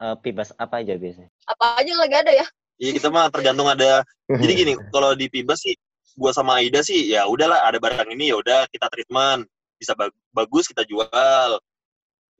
[0.00, 1.30] eh, pibas apa aja biasanya?
[1.46, 2.46] Apa aja yang lagi ada ya?
[2.80, 4.00] Iya kita mah tergantung ada.
[4.24, 5.76] Jadi gini, kalau di Pibas sih,
[6.16, 9.44] gua sama Aida sih, ya udahlah ada barang ini ya udah kita treatment,
[9.80, 11.50] bisa bag- bagus kita jual.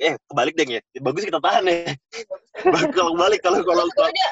[0.00, 1.92] Eh kebalik deh ya, bagus kita tahan ya.
[2.96, 4.29] Kalau kebalik kalau kalau kadang dia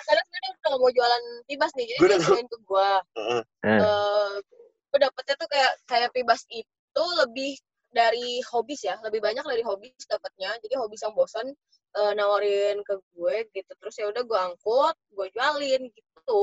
[0.53, 1.87] udah nggak mau jualan pibas nih.
[1.97, 2.90] Jadi dia jualin ke gue.
[3.16, 3.40] Heeh.
[3.64, 4.33] Eh
[4.88, 7.57] gue dapetnya tuh kayak kayak pibas itu lebih
[7.88, 11.47] dari hobis ya lebih banyak dari hobis dapatnya jadi hobis yang bosan
[11.97, 16.42] eh, nawarin ke gue gitu terus ya udah gue angkut gue jualin gitu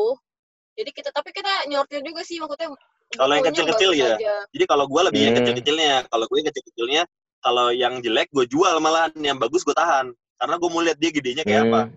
[0.75, 2.73] jadi kita tapi kita nyortir juga sih maksudnya
[3.13, 4.17] Kalau yang kecil-kecil ya?
[4.17, 4.35] aja.
[4.49, 5.39] Jadi kalau gua lebih yang Hmm.
[5.45, 7.01] kecil-kecilnya, kalau gue yang kecil-kecilnya,
[7.39, 10.09] kalau yang jelek gue jual malahan, yang bagus gue tahan.
[10.35, 11.81] Karena gue mau lihat dia gedenya kayak apa.
[11.87, 11.93] hmm,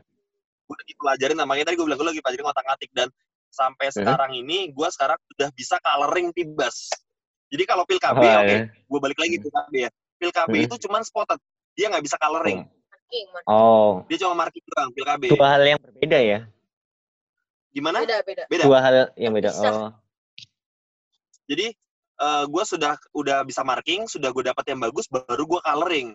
[0.69, 3.09] Gue udah dipelajarin namanya tadi gue bilang gue lagi pelajarin ngotak-ngatik dan
[3.49, 3.97] sampai Hmm.
[3.97, 6.93] sekarang ini gue sekarang sudah bisa coloring pibas.
[7.49, 8.61] Jadi kalau pil KB, oh, oke, ya.
[8.69, 9.91] gue balik lagi pil KB ya.
[10.21, 10.67] Pil KB Hmm.
[10.69, 11.41] itu cuman spotted,
[11.73, 12.69] dia nggak bisa coloring.
[13.49, 15.23] Oh, Dia cuma marking doang, pil KB.
[15.33, 16.39] dua hal yang berbeda ya?
[17.73, 18.05] Gimana?
[18.05, 18.65] beda beda Beda.
[18.69, 19.49] Dua hal yang beda.
[19.49, 19.69] Bisa.
[19.73, 19.89] Oh,
[21.49, 21.73] Jadi
[22.19, 26.09] eh gue sudah udah bisa marking, sudah gue dapat yang bagus, baru gue coloring.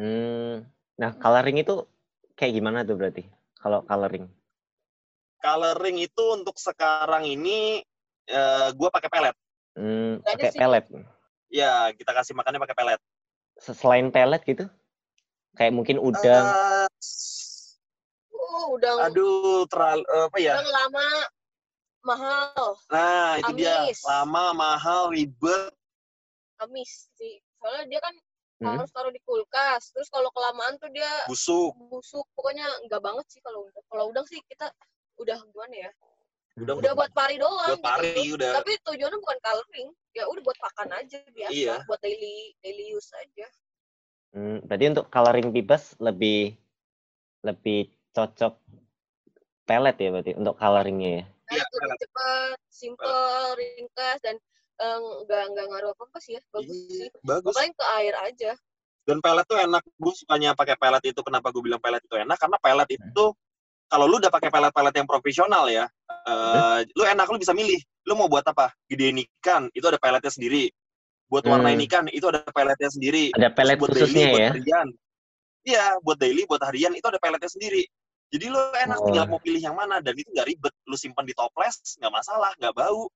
[0.00, 0.64] hmm.
[0.94, 1.84] Nah, coloring itu
[2.38, 3.26] kayak gimana tuh berarti?
[3.58, 4.30] Kalau coloring?
[5.42, 7.84] Coloring itu untuk sekarang ini
[8.24, 9.36] eh gue pakai pelet.
[9.76, 10.84] Hmm, pakai pelet.
[11.52, 13.00] Ya, kita kasih makannya pakai pelet.
[13.60, 14.64] Selain pelet gitu?
[15.54, 16.46] Kayak mungkin udang.
[16.50, 16.88] Uh
[18.74, 20.54] udah aduh, terlalu apa ya?
[20.56, 21.06] udah lama
[22.04, 23.82] mahal Nah, itu dia.
[23.82, 24.00] Amis.
[24.04, 25.72] Lama, mahal, ribet.
[26.62, 28.14] amis sih soalnya dia kan
[28.62, 28.78] Hmm?
[28.80, 31.74] harus taruh di kulkas terus kalau kelamaan tuh dia busuk.
[31.90, 34.70] busuk pokoknya enggak banget sih kalau udang kalau udang sih kita
[35.20, 35.90] udah gimana ya
[36.62, 38.38] Udah, udah buat pari doang buat pari gitu.
[38.38, 38.52] udah.
[38.62, 41.74] tapi tujuannya bukan coloring ya udah buat pakan aja biasa Iya.
[41.84, 43.46] buat daily daily use aja
[44.32, 46.54] Hmm, berarti untuk coloring bibas lebih
[47.42, 48.54] lebih cocok
[49.62, 51.24] pelet ya berarti untuk coloringnya ya.
[51.44, 51.98] Nah, Iya, lebih pelet.
[52.00, 53.20] cepat simple
[53.54, 54.36] ringkas dan
[54.74, 57.54] eh, nggak nggak ngaruh apa apa sih ya bagus Iya, sih bagus.
[57.54, 58.52] paling ke air aja
[59.04, 59.84] Dan pelet tuh enak.
[60.00, 61.20] Gue sukanya pakai pelet itu.
[61.20, 62.40] Kenapa gue bilang pelet itu enak?
[62.40, 63.24] Karena pelet itu
[63.84, 65.84] kalau lu udah pakai pelet-pelet yang profesional ya,
[66.24, 67.76] eh, lu enak lu bisa milih.
[68.08, 68.72] Lu mau buat apa?
[68.88, 70.72] Gedein ikan, itu ada peletnya sendiri.
[71.28, 71.84] Buat warnain Hmm.
[71.84, 73.28] ikan, itu ada peletnya sendiri.
[73.36, 74.50] Ada pelet buat khususnya daily, buat ya.
[74.56, 74.88] harian.
[75.64, 77.84] Iya, buat daily, buat harian itu ada peletnya sendiri.
[78.34, 79.06] Jadi lu enak Oh.
[79.06, 80.74] tinggal mau pilih yang mana dan itu nggak ribet.
[80.84, 83.06] Lu simpan di toples nggak masalah, nggak bau.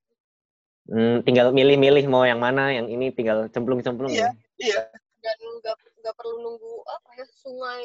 [0.86, 4.30] Hmm, tinggal milih-milih mau yang mana, yang ini tinggal cemplung-cemplung Iya.
[4.30, 4.30] ya.
[4.56, 4.80] Iya.
[5.18, 7.84] dan nggak nggak perlu nunggu apa ya sungai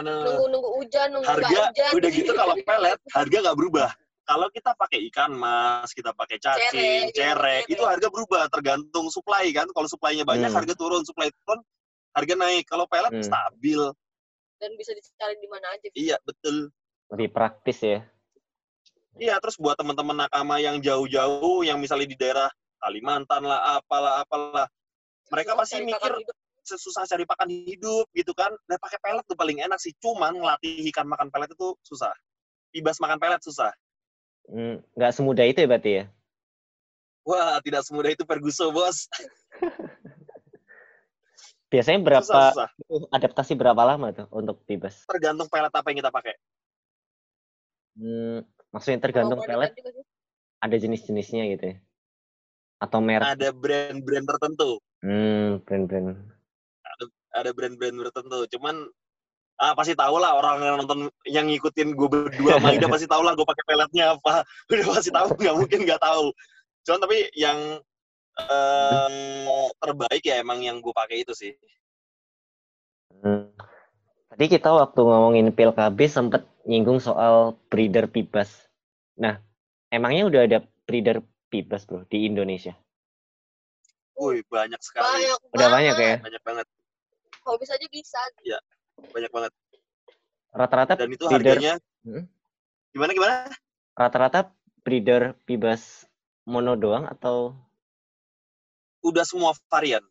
[0.00, 3.88] nunggu nunggu hujan nunggu harga hujan udah gitu kalau pelet harga nggak berubah.
[4.22, 7.68] Kalau kita pakai ikan mas, kita pakai cacing, Cere, cere, cere.
[7.68, 9.68] itu harga berubah tergantung supply kan.
[9.68, 10.58] Kalau supply-nya banyak, Hmm.
[10.64, 11.60] harga turun, supply turun,
[12.16, 12.64] harga naik.
[12.64, 13.26] Kalau pelet Hmm.
[13.26, 13.80] stabil.
[14.62, 16.70] Dan bisa dicari di mana aja Iya, betul.
[17.10, 18.06] Lebih praktis ya.
[19.18, 22.48] Iya, terus buat teman-teman nakama yang jauh-jauh, yang misalnya di daerah
[22.82, 24.66] Kalimantan lah, apalah, apalah.
[25.30, 26.12] Mereka Susah pasti mikir
[26.62, 28.50] susah cari pakan hidup gitu kan.
[28.70, 29.94] Nah, pakai pelet tuh paling enak sih.
[29.98, 32.10] Cuman ngelatih ikan makan pelet itu susah.
[32.74, 33.70] Ibas makan pelet susah.
[34.50, 36.04] Hmm, nggak semudah itu ya berarti ya.
[37.22, 39.06] Wah, tidak semudah itu Ferguson, bos.
[41.72, 42.20] Biasanya berapa
[42.52, 43.08] Susah, susah.
[43.16, 45.08] adaptasi berapa lama tuh untuk bebas?
[45.08, 46.36] Tergantung pelet apa yang kita pakai.
[47.96, 49.96] Hmm, maksudnya tergantung Kemampuan pelet
[50.60, 51.76] ada jenis-jenisnya gitu ya.
[52.76, 53.24] Atau merek.
[53.24, 54.84] Ada brand-brand tertentu.
[55.00, 56.20] Hmm, brand-brand.
[57.32, 58.38] Ada brand-brand tertentu.
[58.52, 58.92] Cuman
[59.56, 63.22] ah pasti tahu lah orang yang nonton yang ngikutin gue berdua sama Ida pasti tahu
[63.24, 64.44] lah gue pakai peletnya apa.
[64.68, 66.36] Udah pasti tahu, nggak mungkin nggak tahu.
[66.84, 67.80] Cuman tapi yang
[68.38, 71.52] eh, terbaik ya emang yang gue pakai itu sih.
[73.22, 73.52] Hmm.
[74.32, 78.48] Tadi kita waktu ngomongin pil KB sempet nyinggung soal breeder pibas.
[79.20, 79.38] Nah,
[79.92, 81.20] emangnya udah ada breeder
[81.52, 82.72] pibas bro di Indonesia?
[84.16, 85.28] Wih, banyak sekali.
[85.28, 86.14] banyak Udah banyak ya?
[86.24, 86.66] Banyak banget.
[87.42, 88.20] kalau bisa aja bisa
[89.10, 89.52] Banyak banget.
[90.52, 92.26] Rata-rata Dan itu breeder harganya Hmm?
[92.90, 93.34] gimana gimana?
[93.94, 94.50] rata-rata
[94.82, 96.02] breeder pibas
[96.42, 97.54] mono doang atau
[99.02, 100.02] Udah semua varian.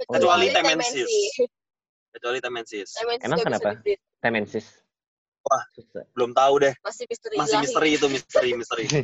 [0.00, 1.12] Kecuali Temensis.
[2.10, 2.88] Kecuali Temensis.
[2.98, 3.70] Temensis Emang kenapa?
[4.24, 4.66] temensis?
[5.44, 5.64] Wah.
[5.76, 6.04] Susah.
[6.16, 6.74] Belum tahu deh.
[6.80, 8.84] masih misteri Masih misteri itu, misteri, misteri.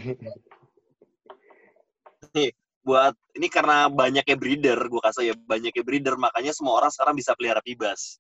[2.81, 7.37] buat ini karena banyaknya breeder, gue kasih ya banyaknya breeder, makanya semua orang sekarang bisa
[7.37, 8.17] pelihara pibas.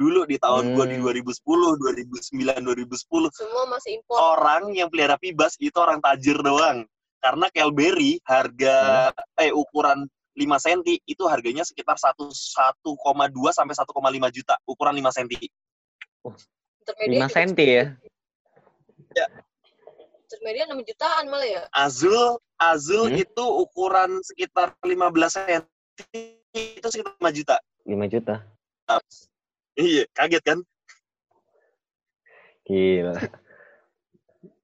[0.00, 1.04] Dulu di tahun gue di Hmm.
[1.04, 6.88] 2010, 2009, 2010, semua masih impor orang yang pelihara pibas itu orang tajir doang.
[7.20, 10.08] Karena Kelberry harga eh ukuran
[10.40, 12.80] 5 cm itu harganya sekitar 1 1,2
[13.52, 13.92] sampai 1,5
[14.32, 15.28] juta ukuran 5 cm.
[16.80, 17.84] intermedia 5 juga senti ya?
[20.24, 23.20] intermedia 6 jutaan malah ya Azul Azul Hmm?
[23.20, 25.62] itu ukuran sekitar 15 cm
[26.52, 27.56] itu sekitar 5 juta.
[27.84, 28.34] 5 juta.
[29.76, 30.58] Iya, kaget kan?
[32.68, 33.16] Gila.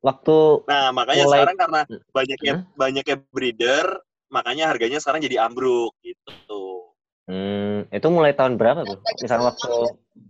[0.04, 0.36] Waktu
[0.68, 1.80] Nah, makanya Mulai- sekarang karena
[2.12, 2.64] banyaknya Hmm?
[2.76, 3.86] banyaknya breeder,
[4.28, 6.92] makanya harganya sekarang jadi ambruk gitu.
[7.26, 8.82] hmm, itu mulai tahun berapa?
[8.86, 9.58] Banyak Misalnya banget.
[9.58, 9.74] waktu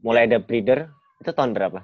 [0.03, 0.81] mulai ada breeder,
[1.21, 1.81] itu tahun berapa?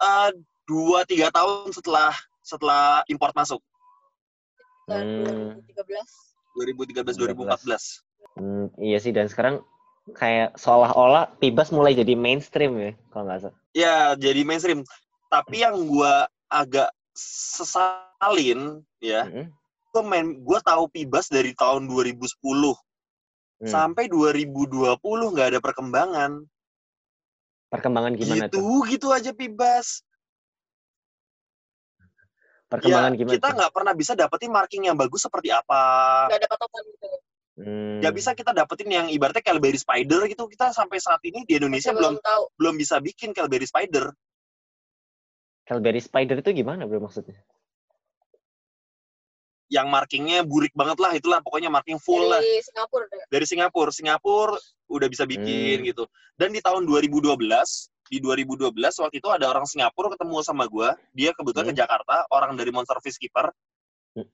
[0.00, 0.30] Eh,
[0.64, 3.60] dua tiga tahun setelah setelah import masuk
[4.90, 5.54] Hmm.
[5.62, 6.02] 2013
[6.58, 8.02] 2013 2014.
[8.34, 9.62] Hmm, iya sih dan sekarang
[10.18, 13.56] kayak seolah-olah pibas mulai jadi mainstream ya kalau nggak salah.
[13.70, 14.82] Ya, jadi mainstream.
[15.30, 19.46] Tapi yang gua agak sesalin ya, Mm-mm.
[19.90, 22.78] Gua main gua tahu Pibas dari tahun 2010
[23.60, 23.68] Hmm.
[23.68, 24.96] sampai 2020
[25.36, 26.32] nggak ada perkembangan.
[27.68, 28.80] Perkembangan gimana gitu tuh?
[28.88, 30.00] gitu aja Pibas.
[32.72, 35.82] Perkembangan ya, gimana kita nggak pernah bisa dapetin marking yang bagus seperti apa.
[36.32, 37.08] nggak ada patokan gitu
[37.60, 38.00] Hmm.
[38.00, 40.48] Nggak bisa kita dapetin yang ibaratnya Calberry Spider gitu.
[40.48, 44.16] Kita sampai saat ini di Indonesia Masih belum belum tahu belum bisa bikin Calberry Spider.
[45.68, 47.36] Calberry Spider itu gimana bro maksudnya?
[49.70, 52.42] Yang markingnya burik banget lah, itulah pokoknya marking full lah.
[52.42, 53.22] dari Singapura deh.
[53.30, 53.90] Dari Singapura.
[53.94, 54.58] Singapura
[54.90, 55.86] udah bisa bikin Hmm.
[55.86, 56.04] gitu.
[56.34, 60.98] Dan di tahun 2012, di 2012 waktu itu ada orang Singapura ketemu sama gua.
[61.14, 61.72] Dia kebetulan Hmm.
[61.72, 63.54] ke Jakarta, orang dari Monster Fish Keeper.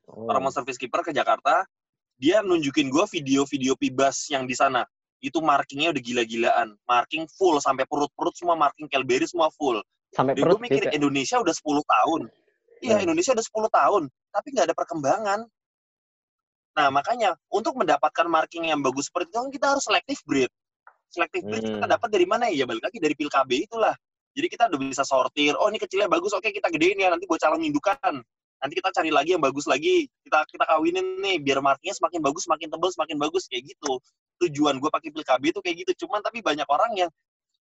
[0.09, 0.25] Oh.
[0.33, 1.69] orang Monster Fish Keeper ke Jakarta,
[2.17, 4.89] dia nunjukin gue video-video pibas yang di sana.
[5.21, 6.69] Itu markingnya udah gila-gilaan.
[6.89, 9.85] Marking full, sampai perut-perut semua marking Kelberry semua full.
[10.17, 10.97] Sampai Dan perut gue mikir, juga.
[10.97, 12.21] Indonesia udah 10 tahun.
[12.85, 13.05] Iya, Hmm.
[13.09, 14.03] Indonesia udah 10 tahun.
[14.33, 15.41] Tapi nggak ada perkembangan.
[16.77, 20.51] Nah, makanya, untuk mendapatkan marking yang bagus seperti itu, kan kita harus selective breed.
[21.09, 21.95] Selective breed kita Hmm.
[21.97, 22.63] dapat dari mana ya?
[22.63, 23.97] Ya balik lagi dari pil KB itulah.
[24.37, 27.41] Jadi kita udah bisa sortir, oh ini kecilnya bagus, oke kita gedein ya, nanti buat
[27.41, 28.21] calon indukan.
[28.57, 32.49] nanti kita cari lagi yang bagus lagi kita kita kawinin nih biar markingnya semakin bagus
[32.49, 34.01] semakin tebal semakin bagus kayak gitu
[34.41, 37.11] tujuan gue pakai pil KB itu kayak gitu cuman tapi banyak orang yang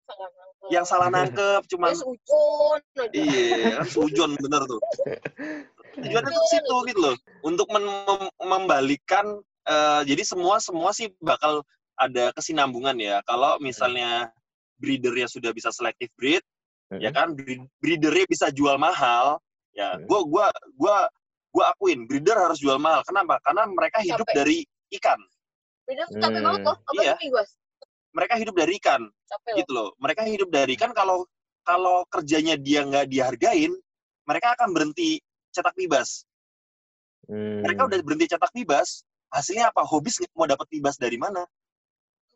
[0.06, 0.68] Salah nangkep.
[0.70, 3.10] yang salah nangkep cuman Terus ujon aja.
[3.12, 4.82] iya sujon bener tuh
[5.96, 9.26] tujuannya tuh situ gitu loh untuk mem- membalikan
[9.64, 11.66] eh, jadi semua semua sih bakal
[11.96, 14.30] ada kesinambungan ya kalau misalnya
[14.78, 16.44] breedernya sudah bisa selective breed
[16.94, 19.40] ya kan breed- breedernya bisa jual mahal
[19.72, 20.06] ya Hmm.
[20.06, 20.98] gua gua gua
[21.50, 24.36] gua akuin breeder harus jual mahal kenapa karena mereka hidup Capek.
[24.36, 24.58] dari
[24.94, 25.20] ikan
[25.84, 26.46] Beda tuh capek Hmm.
[26.46, 26.78] banget loh.
[26.82, 27.14] Apa Iya.
[27.16, 27.52] nih, Guys?
[28.16, 29.58] Mereka hidup dari ikan Capek loh.
[29.60, 31.28] gitu loh mereka hidup dari ikan kalau
[31.68, 33.76] kalau kerjanya dia nggak dihargain
[34.24, 35.20] mereka akan berhenti
[35.52, 36.24] cetak bibas
[37.26, 37.66] Hmm.
[37.66, 39.02] mereka udah berhenti cetak bibas
[39.34, 41.42] hasilnya apa hobis mau dapat bibas dari mana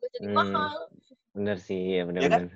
[0.02, 0.34] jadi Hmm.
[0.34, 0.90] mahal.
[1.30, 2.50] Bener sih, iya Ya kan?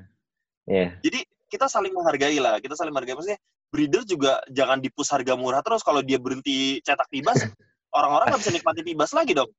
[0.65, 0.87] Iya.
[1.05, 3.37] jadi kita saling menghargai lah kita saling menghargai maksudnya
[3.69, 7.37] breeder juga jangan dipus harga murah terus kalau dia berhenti cetak bibas
[7.97, 9.53] orang-orang nggak bisa nikmati bibas lagi dong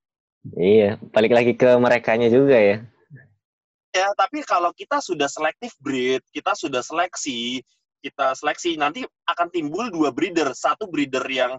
[0.58, 2.84] Iya, balik lagi ke merekanya juga ya.
[3.94, 7.62] Ya tapi kalau kita sudah selective breed kita sudah seleksi
[8.02, 11.56] kita seleksi nanti akan timbul dua breeder satu breeder yang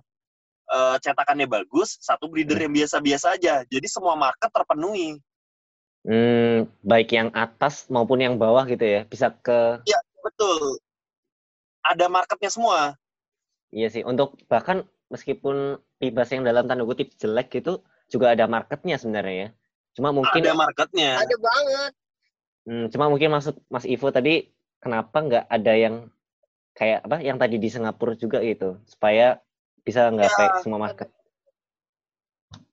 [0.67, 5.17] eh, cetakannya bagus satu breeder yang biasa-biasa aja jadi semua market terpenuhi
[6.05, 9.81] Hmm, baik yang atas maupun yang bawah gitu ya, bisa ke
[10.21, 10.77] betul
[11.81, 12.93] ada marketnya semua
[13.73, 14.05] iya sih.
[14.05, 19.49] Untuk bahkan meskipun pibas yang dalam tanda kutip jelek gitu juga ada marketnya sebenarnya ya.
[19.97, 21.91] Cuma mungkin ada marketnya Ada banget.
[22.65, 24.49] Hmm, cuma mungkin maksud Mas Ivo tadi
[24.81, 26.09] kenapa nggak ada yang
[26.73, 29.37] kayak apa yang tadi di Singapura juga gitu supaya
[29.85, 30.35] bisa nggak Ya.
[30.35, 31.09] kayak semua market.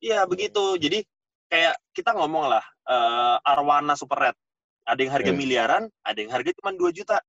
[0.00, 0.80] Iya begitu.
[0.80, 1.04] Jadi
[1.46, 4.36] kayak kita ngomong lah eh, Arwana Super Red.
[4.82, 5.38] Ada yang harga Hmm.
[5.38, 7.22] miliaran, ada yang harga cuma 2 juta.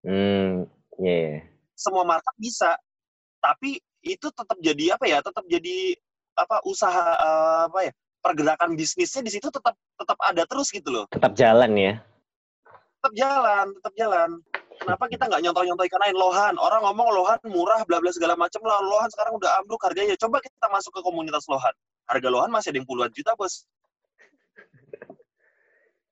[0.00, 0.64] Hmm,
[1.02, 1.16] iya.
[1.36, 1.40] iya.
[1.76, 2.78] Semua market bisa.
[3.42, 5.18] Tapi itu tetap jadi apa ya?
[5.20, 5.98] Tetap jadi
[6.32, 7.92] apa usaha eh, apa ya?
[8.26, 11.06] Pergerakan bisnisnya di situ tetap tetap ada terus gitu loh.
[11.14, 12.02] Tetap jalan ya.
[12.98, 14.30] Tetap jalan, tetap jalan.
[14.82, 16.16] Kenapa kita nggak nyontoh-nyontoh ikan lain?
[16.18, 18.82] Lohan, orang ngomong Lohan murah, bla bla segala macam lah.
[18.82, 20.18] Lohan sekarang udah ambruk harganya.
[20.18, 21.70] Coba kita masuk ke komunitas Lohan.
[22.10, 23.62] Harga Lohan masih ada yang puluhan juta, bos.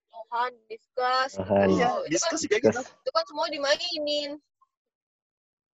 [0.07, 1.33] Tuhan, diskus.
[1.35, 1.67] Tuhan.
[1.75, 2.79] Iya, kan, diskus juga gitu.
[2.79, 4.39] Itu kan semua dimainin.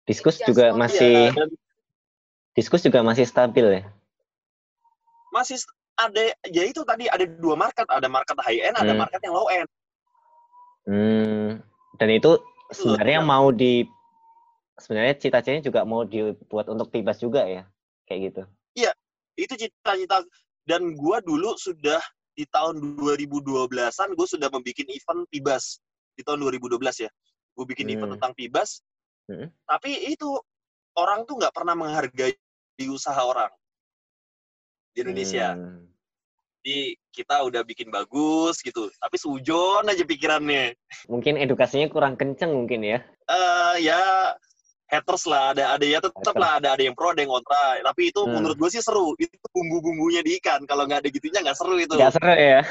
[0.06, 1.50] diskus juga masih dan
[2.54, 3.84] diskus juga masih stabil ya.
[5.34, 5.60] masih
[5.96, 9.00] ada ya itu tadi ada dua market ada market high end ada Hmm.
[9.00, 9.70] market yang low end
[10.86, 11.66] Hmm,
[11.98, 12.38] dan itu
[12.70, 13.26] sebenarnya ya.
[13.26, 13.82] mau di
[14.78, 17.66] sebenarnya cita-citanya juga mau dibuat untuk pibas juga ya,
[18.06, 18.44] kayak gitu.
[19.36, 20.24] itu cita-cita
[20.64, 22.00] dan gua dulu sudah
[22.36, 25.80] di tahun 2012an gue sudah membuat event pibas
[26.16, 27.12] di tahun 2012 ya
[27.56, 28.16] gue bikin event Hmm.
[28.20, 28.80] tentang pibas
[29.28, 29.52] Hmm.
[29.68, 30.40] tapi itu
[30.96, 32.36] orang tuh nggak pernah menghargai
[32.88, 33.52] usaha orang
[34.96, 35.84] di Indonesia Hmm.
[36.58, 36.78] jadi
[37.12, 40.74] kita udah bikin bagus gitu tapi sujon aja pikirannya
[41.06, 43.00] Mungkin edukasinya kurang kenceng mungkin ya.
[43.26, 44.32] eh ya
[44.86, 48.10] haters lah ada ada ya tetap lah ada ada yang pro ada yang kontra tapi
[48.10, 48.34] itu Hmm.
[48.34, 51.76] menurut gue sih seru itu bumbu bumbunya di ikan kalau nggak ada gitunya nggak seru
[51.76, 52.62] itu Nggak seru ya.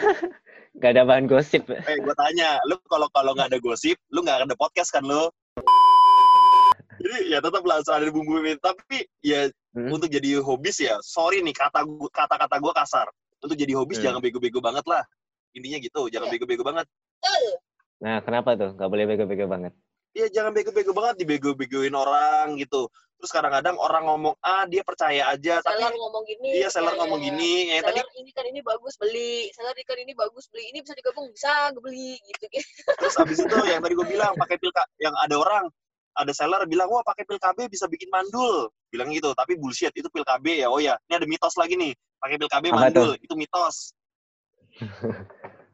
[0.75, 1.71] Nggak ada bahan gosip.
[1.71, 5.31] eh gue tanya lu kalau kalau nggak ada gosip lu nggak ada podcast kan lu
[7.05, 9.91] jadi ya tetap lah ada bumbu ini tapi ya Hmm.
[9.91, 13.11] untuk jadi hobis ya sorry nih kata gua- kata-kata gue kasar
[13.43, 14.07] untuk jadi hobis Hmm.
[14.07, 15.03] jangan bego-bego banget lah
[15.51, 16.35] intinya gitu jangan Iya.
[16.39, 16.87] bego-bego banget
[17.19, 17.45] Betul.
[17.99, 18.71] Nah, kenapa tuh?
[18.75, 19.73] Nggak boleh bego-bego banget.
[20.15, 22.87] ya jangan bego-bego banget dibego-begoin orang gitu
[23.19, 26.49] terus kadang-kadang orang ngomong ah dia percaya aja tapi Seller ngomong gini.
[26.55, 27.29] Iya, seller ya, ngomong ya, ya.
[27.35, 27.53] gini.
[27.83, 29.35] Tadi Seller ini kan ini bagus beli.
[29.51, 30.71] Seller ikan ini bagus beli.
[30.71, 32.47] Ini bisa digabung bisa beli gitu.
[32.95, 35.67] terus abis itu yang tadi gue bilang pakai pil K- yang ada orang
[36.15, 38.71] ada seller bilang wah pakai pil KB bisa bikin mandul.
[38.89, 40.71] Bilang gitu tapi bullshit itu pil KB ya.
[40.71, 41.93] Oh ya ini ada mitos lagi nih.
[42.23, 43.93] Pakai pil KB mandul itu mitos.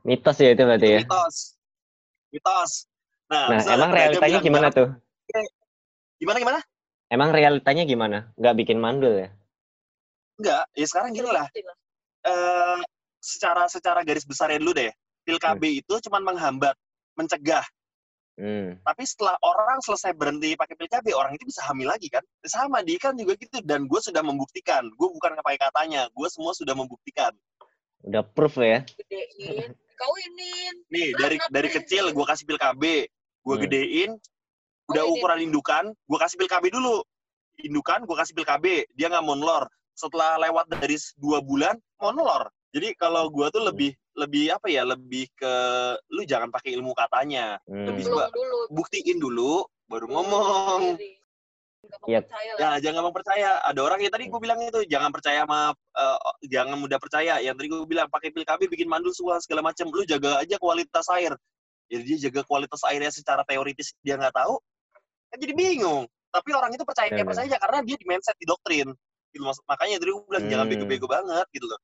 [0.01, 1.01] Mitos ya itu berarti itu ya.
[1.05, 1.37] mitos.
[2.33, 2.73] Mitos.
[3.29, 4.89] Nah, Nah, emang realitanya bilang, gimana tuh?
[6.17, 6.59] gimana gimana?
[7.13, 8.19] Emang realitanya gimana?
[8.41, 9.29] Nggak bikin mandul ya?
[10.41, 11.45] enggak ya sekarang gini lah.
[12.25, 12.81] Eh,
[13.21, 14.89] secara secara garis besarnya dulu deh.
[15.21, 16.73] Pil KB itu cuma menghambat
[17.13, 17.65] mencegah
[18.41, 18.81] Hmm.
[18.81, 22.81] tapi setelah orang selesai berhenti pakai pil KB orang itu bisa hamil lagi kan sama
[22.81, 26.73] di ikan juga gitu dan gue sudah membuktikan gue bukan pakai katanya gue semua sudah
[26.73, 27.37] membuktikan
[28.01, 28.81] Udah proof ya.
[28.97, 29.77] Gedein.
[29.93, 30.75] Kawinin.
[30.89, 32.83] nih dari dari kecil gue kasih pil KB
[33.45, 33.63] gue Hmm.
[33.69, 34.11] gedein
[34.89, 37.05] udah Oh, ukuran indukan gue kasih pil KB dulu
[37.61, 42.09] indukan gue kasih pil KB dia nggak mau nelor setelah lewat dari dua bulan mau
[42.09, 45.53] nelor jadi kalau gue tuh lebih lebih apa ya lebih ke
[46.11, 47.87] lu jangan pakai ilmu katanya Hmm.
[47.87, 48.59] Lebih coba dulu.
[48.69, 49.53] buktiin dulu
[49.87, 50.99] baru ngomong
[52.07, 52.23] Iya.
[52.23, 52.77] lah.
[52.77, 53.57] Ya, jangan gampang percaya.
[53.65, 57.41] Ada orang yang tadi gue bilang itu, jangan percaya sama, eh, jangan mudah percaya.
[57.41, 59.89] Yang tadi gue bilang, pakai pil KB bikin mandul semua segala macam.
[59.91, 61.35] Lu jaga aja kualitas air.
[61.91, 64.61] Jadi dia jaga kualitas airnya secara teoritis dia nggak tahu,
[65.27, 66.07] kan jadi bingung.
[66.31, 68.89] Tapi orang itu percaya kayak percaya aja karena dia di mindset, di doktrin.
[69.33, 69.43] Gitu.
[69.43, 70.73] Makanya tadi gue bilang jangan Hmm.
[70.77, 71.81] bego-bego banget gitu loh.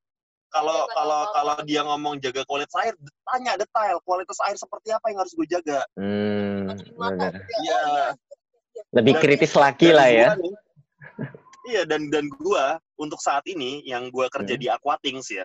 [0.46, 2.94] Kalau tahu kalau kalau dia ngomong jaga kualitas air,
[3.26, 5.82] tanya detail kualitas air seperti apa yang harus gue jaga.
[5.98, 7.32] Hmm, benar.
[7.34, 7.60] gitu ya.
[7.60, 7.80] Iya.
[7.84, 8.06] Iya.
[8.94, 10.28] Lebih Dan- kritis lagi lah ya.
[10.36, 10.54] nih,
[11.68, 14.62] iya dan dan gua untuk saat ini yang gua kerja Hmm.
[14.62, 15.44] di Aquatings ya,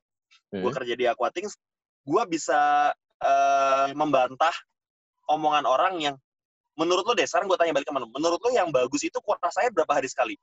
[0.54, 0.78] gua Hmm.
[0.78, 1.56] kerja di Aquatings,
[2.06, 2.92] gua bisa
[3.22, 4.54] eh, membantah
[5.30, 6.16] omongan orang yang
[6.74, 8.10] menurut lo deh, sekarang gua tanya balik ke mana?
[8.10, 10.36] Menurut lo yang bagus itu kualitas air berapa hari sekali?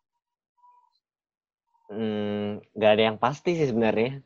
[1.88, 4.20] Hmm, nggak ada yang pasti sih sebenarnya.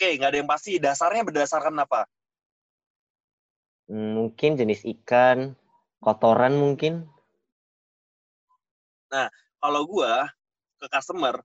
[0.00, 0.80] Oke, nggak ada yang pasti.
[0.80, 2.08] Dasarnya berdasarkan apa?
[3.84, 5.52] Hmm, mungkin jenis ikan,
[6.00, 7.04] kotoran mungkin.
[9.60, 10.24] Kalau gua
[10.80, 11.36] ke customer,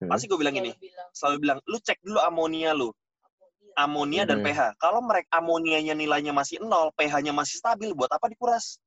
[0.00, 0.08] Hmm.
[0.08, 3.76] pasti gua bilang gini, Selalu bilang, selalu bilang, lu cek dulu amonia lu, amonia.
[3.76, 4.48] amonia dan Hmm.
[4.48, 4.60] pH.
[4.80, 8.80] Kalau mereka amonianya nilainya masih nol, pH-nya masih stabil, buat apa dikuras?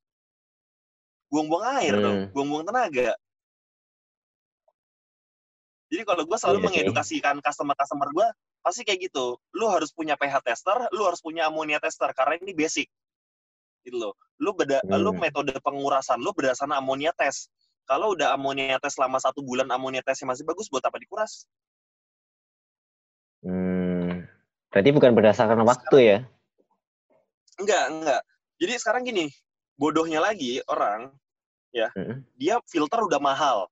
[1.30, 2.34] Buang-buang air dong, Hmm.
[2.34, 3.14] buang-buang tenaga.
[5.94, 6.66] Jadi kalau gue selalu sih.
[6.66, 8.28] mengedukasikan customer-customer gue,
[8.64, 9.36] pasti kayak gitu.
[9.54, 12.88] Lu harus punya pH tester, lu harus punya amonia tester, karena ini basic.
[13.84, 14.16] Gitu loh.
[14.40, 15.20] Lu, beda, lu Hmm.
[15.20, 17.52] metode pengurasan lu berdasarkan amonia tes.
[17.84, 21.44] Kalau udah amonia tes selama satu bulan amonia tesnya masih bagus, buat apa dikuras?
[23.44, 24.24] Hmm,
[24.72, 26.18] berarti bukan berdasarkan waktu ya?
[27.60, 28.22] Enggak, enggak.
[28.56, 29.28] Jadi sekarang gini,
[29.76, 31.12] bodohnya lagi orang,
[31.76, 32.24] Hmm.
[32.40, 33.68] dia filter udah mahal.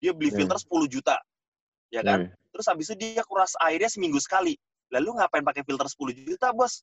[0.00, 0.40] Dia beli Hmm.
[0.40, 1.20] filter 10 juta.
[1.92, 2.32] Ya kan?
[2.32, 2.39] Hmm.
[2.50, 4.58] Terus habis itu dia kuras airnya seminggu sekali.
[4.90, 6.82] Lalu ngapain pakai filter 10 juta, Bos?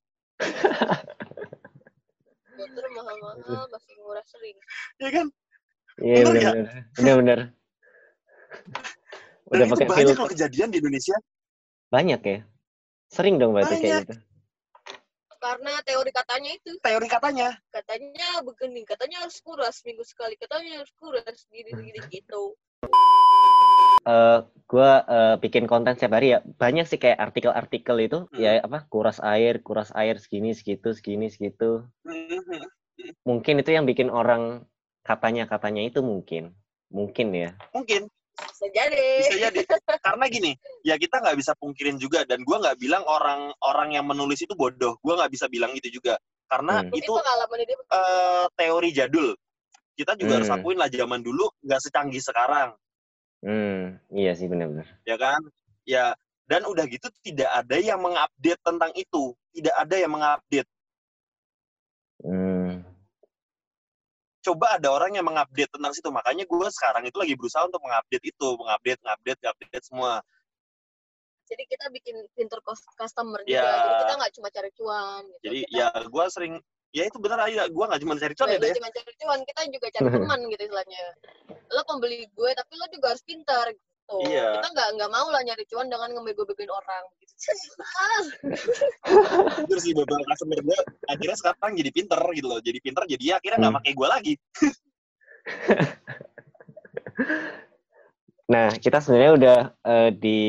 [2.55, 4.57] Filter mahal-mahal, masih murah sering.
[4.97, 5.27] Ya kan?
[5.97, 7.39] Iya benar-benar, benar-benar.
[9.47, 11.17] Dan Udah itu pakai banyak filter kejadian di Indonesia.
[11.87, 12.39] banyak ya?
[13.07, 14.15] Sering dong berarti kayak gitu.
[15.37, 17.55] Karena teori katanya itu, Teori katanya.
[17.71, 22.57] katanya begini, katanya harus kuras minggu sekali, katanya harus kuras gini gini gitu.
[24.07, 24.91] Eh, gue
[25.39, 28.35] bikin konten setiap hari ya banyak sih kayak artikel-artikel itu Hmm.
[28.35, 32.67] ya apa kuras air kuras air segini segitu segini segitu Mhm.
[33.23, 34.67] mungkin itu yang bikin orang
[35.03, 36.51] katanya katanya itu mungkin
[36.87, 39.17] mungkin ya Mungkin Bisa jadi.
[39.17, 39.59] bisa jadi.
[39.97, 40.53] Karena gini,
[40.85, 42.21] ya kita nggak bisa pungkirin juga.
[42.21, 44.93] Dan gua nggak bilang orang orang yang menulis itu bodoh.
[45.01, 46.21] Gua nggak bisa bilang itu juga.
[46.45, 46.93] Karena Hmm.
[46.93, 49.33] Itu pengalaman dia eh, teori jadul.
[49.97, 50.61] Kita juga harus Hmm.
[50.61, 52.77] akuin lah zaman dulu nggak secanggih sekarang.
[53.45, 55.41] Hmm iya sih benar-benar ya kan?
[55.87, 56.19] Ya,
[56.51, 59.31] dan udah gitu tidak ada yang mengupdate tentang itu.
[59.55, 60.67] Tidak ada yang mengupdate.
[62.23, 62.83] hmm
[64.43, 66.07] Coba ada orang yang mengupdate tentang situ.
[66.07, 70.13] Makanya gue sekarang itu lagi berusaha untuk mengupdate itu, mengupdate, mengupdate, mengupdate semua.
[71.47, 73.55] jadi kita bikin pinter cus- customer juga.
[73.55, 73.71] Ya.
[73.79, 75.23] Jadi kita nggak cuma cari cuan.
[75.23, 75.43] Gitu.
[75.47, 76.53] Jadi kita, ya gue sering,
[76.95, 77.67] ya itu benar aja.
[77.67, 78.75] Gue nggak cuma cari cuan ya, nggak deh.
[78.79, 81.03] cuma cari cuan, kita juga cari teman gitu istilahnya.
[81.73, 84.17] Lo pembeli gue, tapi lo juga harus pintar gitu.
[84.23, 84.55] Iya.
[84.59, 87.03] Kita nggak nggak mau lah nyari cuan dengan ngebego-begoin orang.
[87.19, 87.33] Gitu.
[89.67, 90.79] Jujur sih beberapa customer gue
[91.11, 92.59] akhirnya sekarang jadi pinter gitu loh.
[92.63, 93.79] Jadi pinter, jadi ya akhirnya nggak Hmm.
[93.83, 94.33] pakai gue lagi.
[98.47, 100.39] nah kita sebenarnya udah eh, di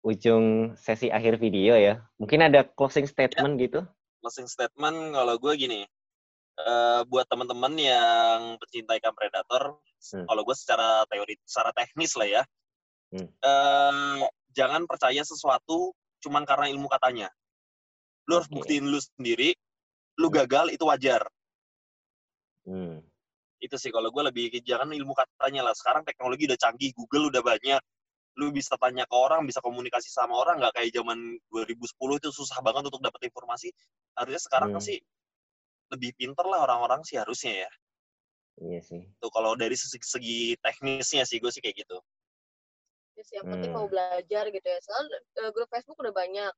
[0.00, 3.84] ujung sesi akhir video ya mungkin ada closing statement gitu
[4.20, 5.80] Closing statement kalau gue gini,
[6.60, 10.24] eh, buat teman-teman yang pecinta ikan predator, Hmm.
[10.24, 12.42] kalau gue secara teori, secara teknis lah ya,
[13.12, 13.28] Hmm.
[13.28, 17.32] eh, jangan percaya sesuatu cuman karena ilmu katanya.
[18.28, 19.56] Lu harus buktiin lu sendiri,
[20.20, 20.36] lu Hmm.
[20.44, 21.24] gagal itu wajar.
[22.68, 23.00] hmm.
[23.60, 25.74] Itu sih kalau gue lebih jangan ilmu katanya lah.
[25.76, 27.80] Sekarang teknologi udah canggih, Google udah banyak.
[28.38, 31.18] Lu bisa tanya ke orang, bisa komunikasi sama orang, nggak kayak zaman
[31.50, 33.74] 2010 itu susah banget untuk dapat informasi.
[34.14, 34.82] Harusnya sekarang Hmm.
[34.82, 34.98] sih
[35.90, 37.70] lebih pinter lah orang-orang sih harusnya ya.
[38.60, 41.98] iya sih Tuh kalau dari segi, segi teknisnya sih gue sih kayak gitu.
[43.16, 43.76] Terus yang penting Hmm.
[43.76, 44.78] mau belajar gitu ya.
[44.80, 46.52] Soalnya eh, grup Facebook udah banyak.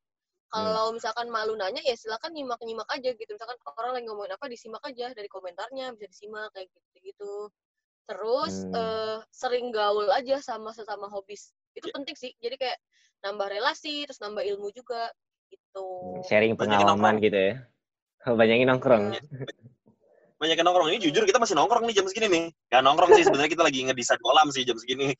[0.53, 0.53] Hmm.
[0.53, 3.31] Kalau misalkan malu nanya ya silakan nyimak-nyimak aja gitu.
[3.33, 7.49] Misalkan orang lagi ngomongin apa disimak aja dari komentarnya bisa disimak kayak gitu-gitu.
[8.07, 8.75] Terus Hmm.
[8.75, 11.51] eh, sering gaul aja sama sesama hobis.
[11.73, 11.93] Itu Ya.
[11.97, 12.31] penting sih.
[12.37, 12.77] Jadi kayak
[13.23, 15.09] nambah relasi, terus nambah ilmu juga
[15.49, 15.85] gitu.
[16.25, 17.53] sharing pengalaman gitu ya
[18.25, 19.21] banyakin nongkrong Iya.
[20.43, 20.91] Banyak yang nongkrong.
[20.91, 22.45] Ini jujur kita masih nongkrong nih jam segini nih.
[22.67, 25.15] Gak nongkrong sih sebenarnya kita lagi ngedesain kolam sih jam segini.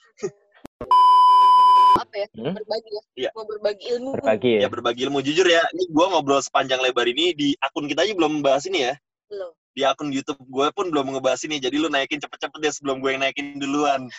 [1.95, 2.27] Apa ya?
[2.35, 2.51] Hmm?
[2.59, 3.01] Berbagi ya.
[3.15, 3.29] Iya.
[3.31, 4.09] Mau berbagi ilmu.
[4.19, 5.63] berbagi ya Ya berbagi ilmu jujur ya.
[5.71, 8.93] Ini gue ngobrol sepanjang lebar ini di akun kita aja belum bahas ini ya.
[9.31, 9.55] Lo.
[9.71, 13.15] Di akun YouTube gue pun belum ngebahas ini, jadi lu naikin cepet-cepet deh sebelum gue
[13.15, 14.11] yang naikin duluan.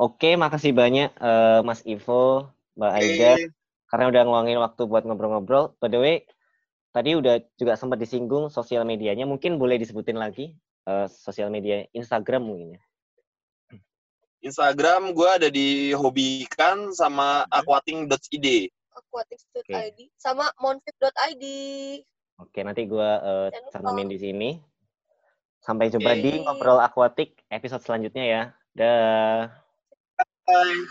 [0.00, 3.32] Oke, makasih banyak eh, Mas Ivo, Mbak Aida,
[3.92, 5.76] karena udah ngeluangin waktu buat ngobrol-ngobrol.
[5.76, 6.16] By the way,
[6.88, 10.56] tadi udah juga sempat disinggung sosial medianya, mungkin boleh disebutin lagi
[10.88, 12.82] eh, sosial media Instagram mungkin ya.
[14.40, 18.72] Instagram gue ada di hobikan sama aquating.id.
[18.96, 21.44] aquatics.id sama monfit.id.
[22.40, 23.72] Oke, nanti gua eh, Jangan lupa.
[23.76, 24.50] cantumin di sini.
[25.60, 26.48] Sampai jumpa di Oke.
[26.48, 28.42] ngobrol akuatik episode selanjutnya ya.
[28.72, 29.68] Dah.
[30.52, 30.84] Bye.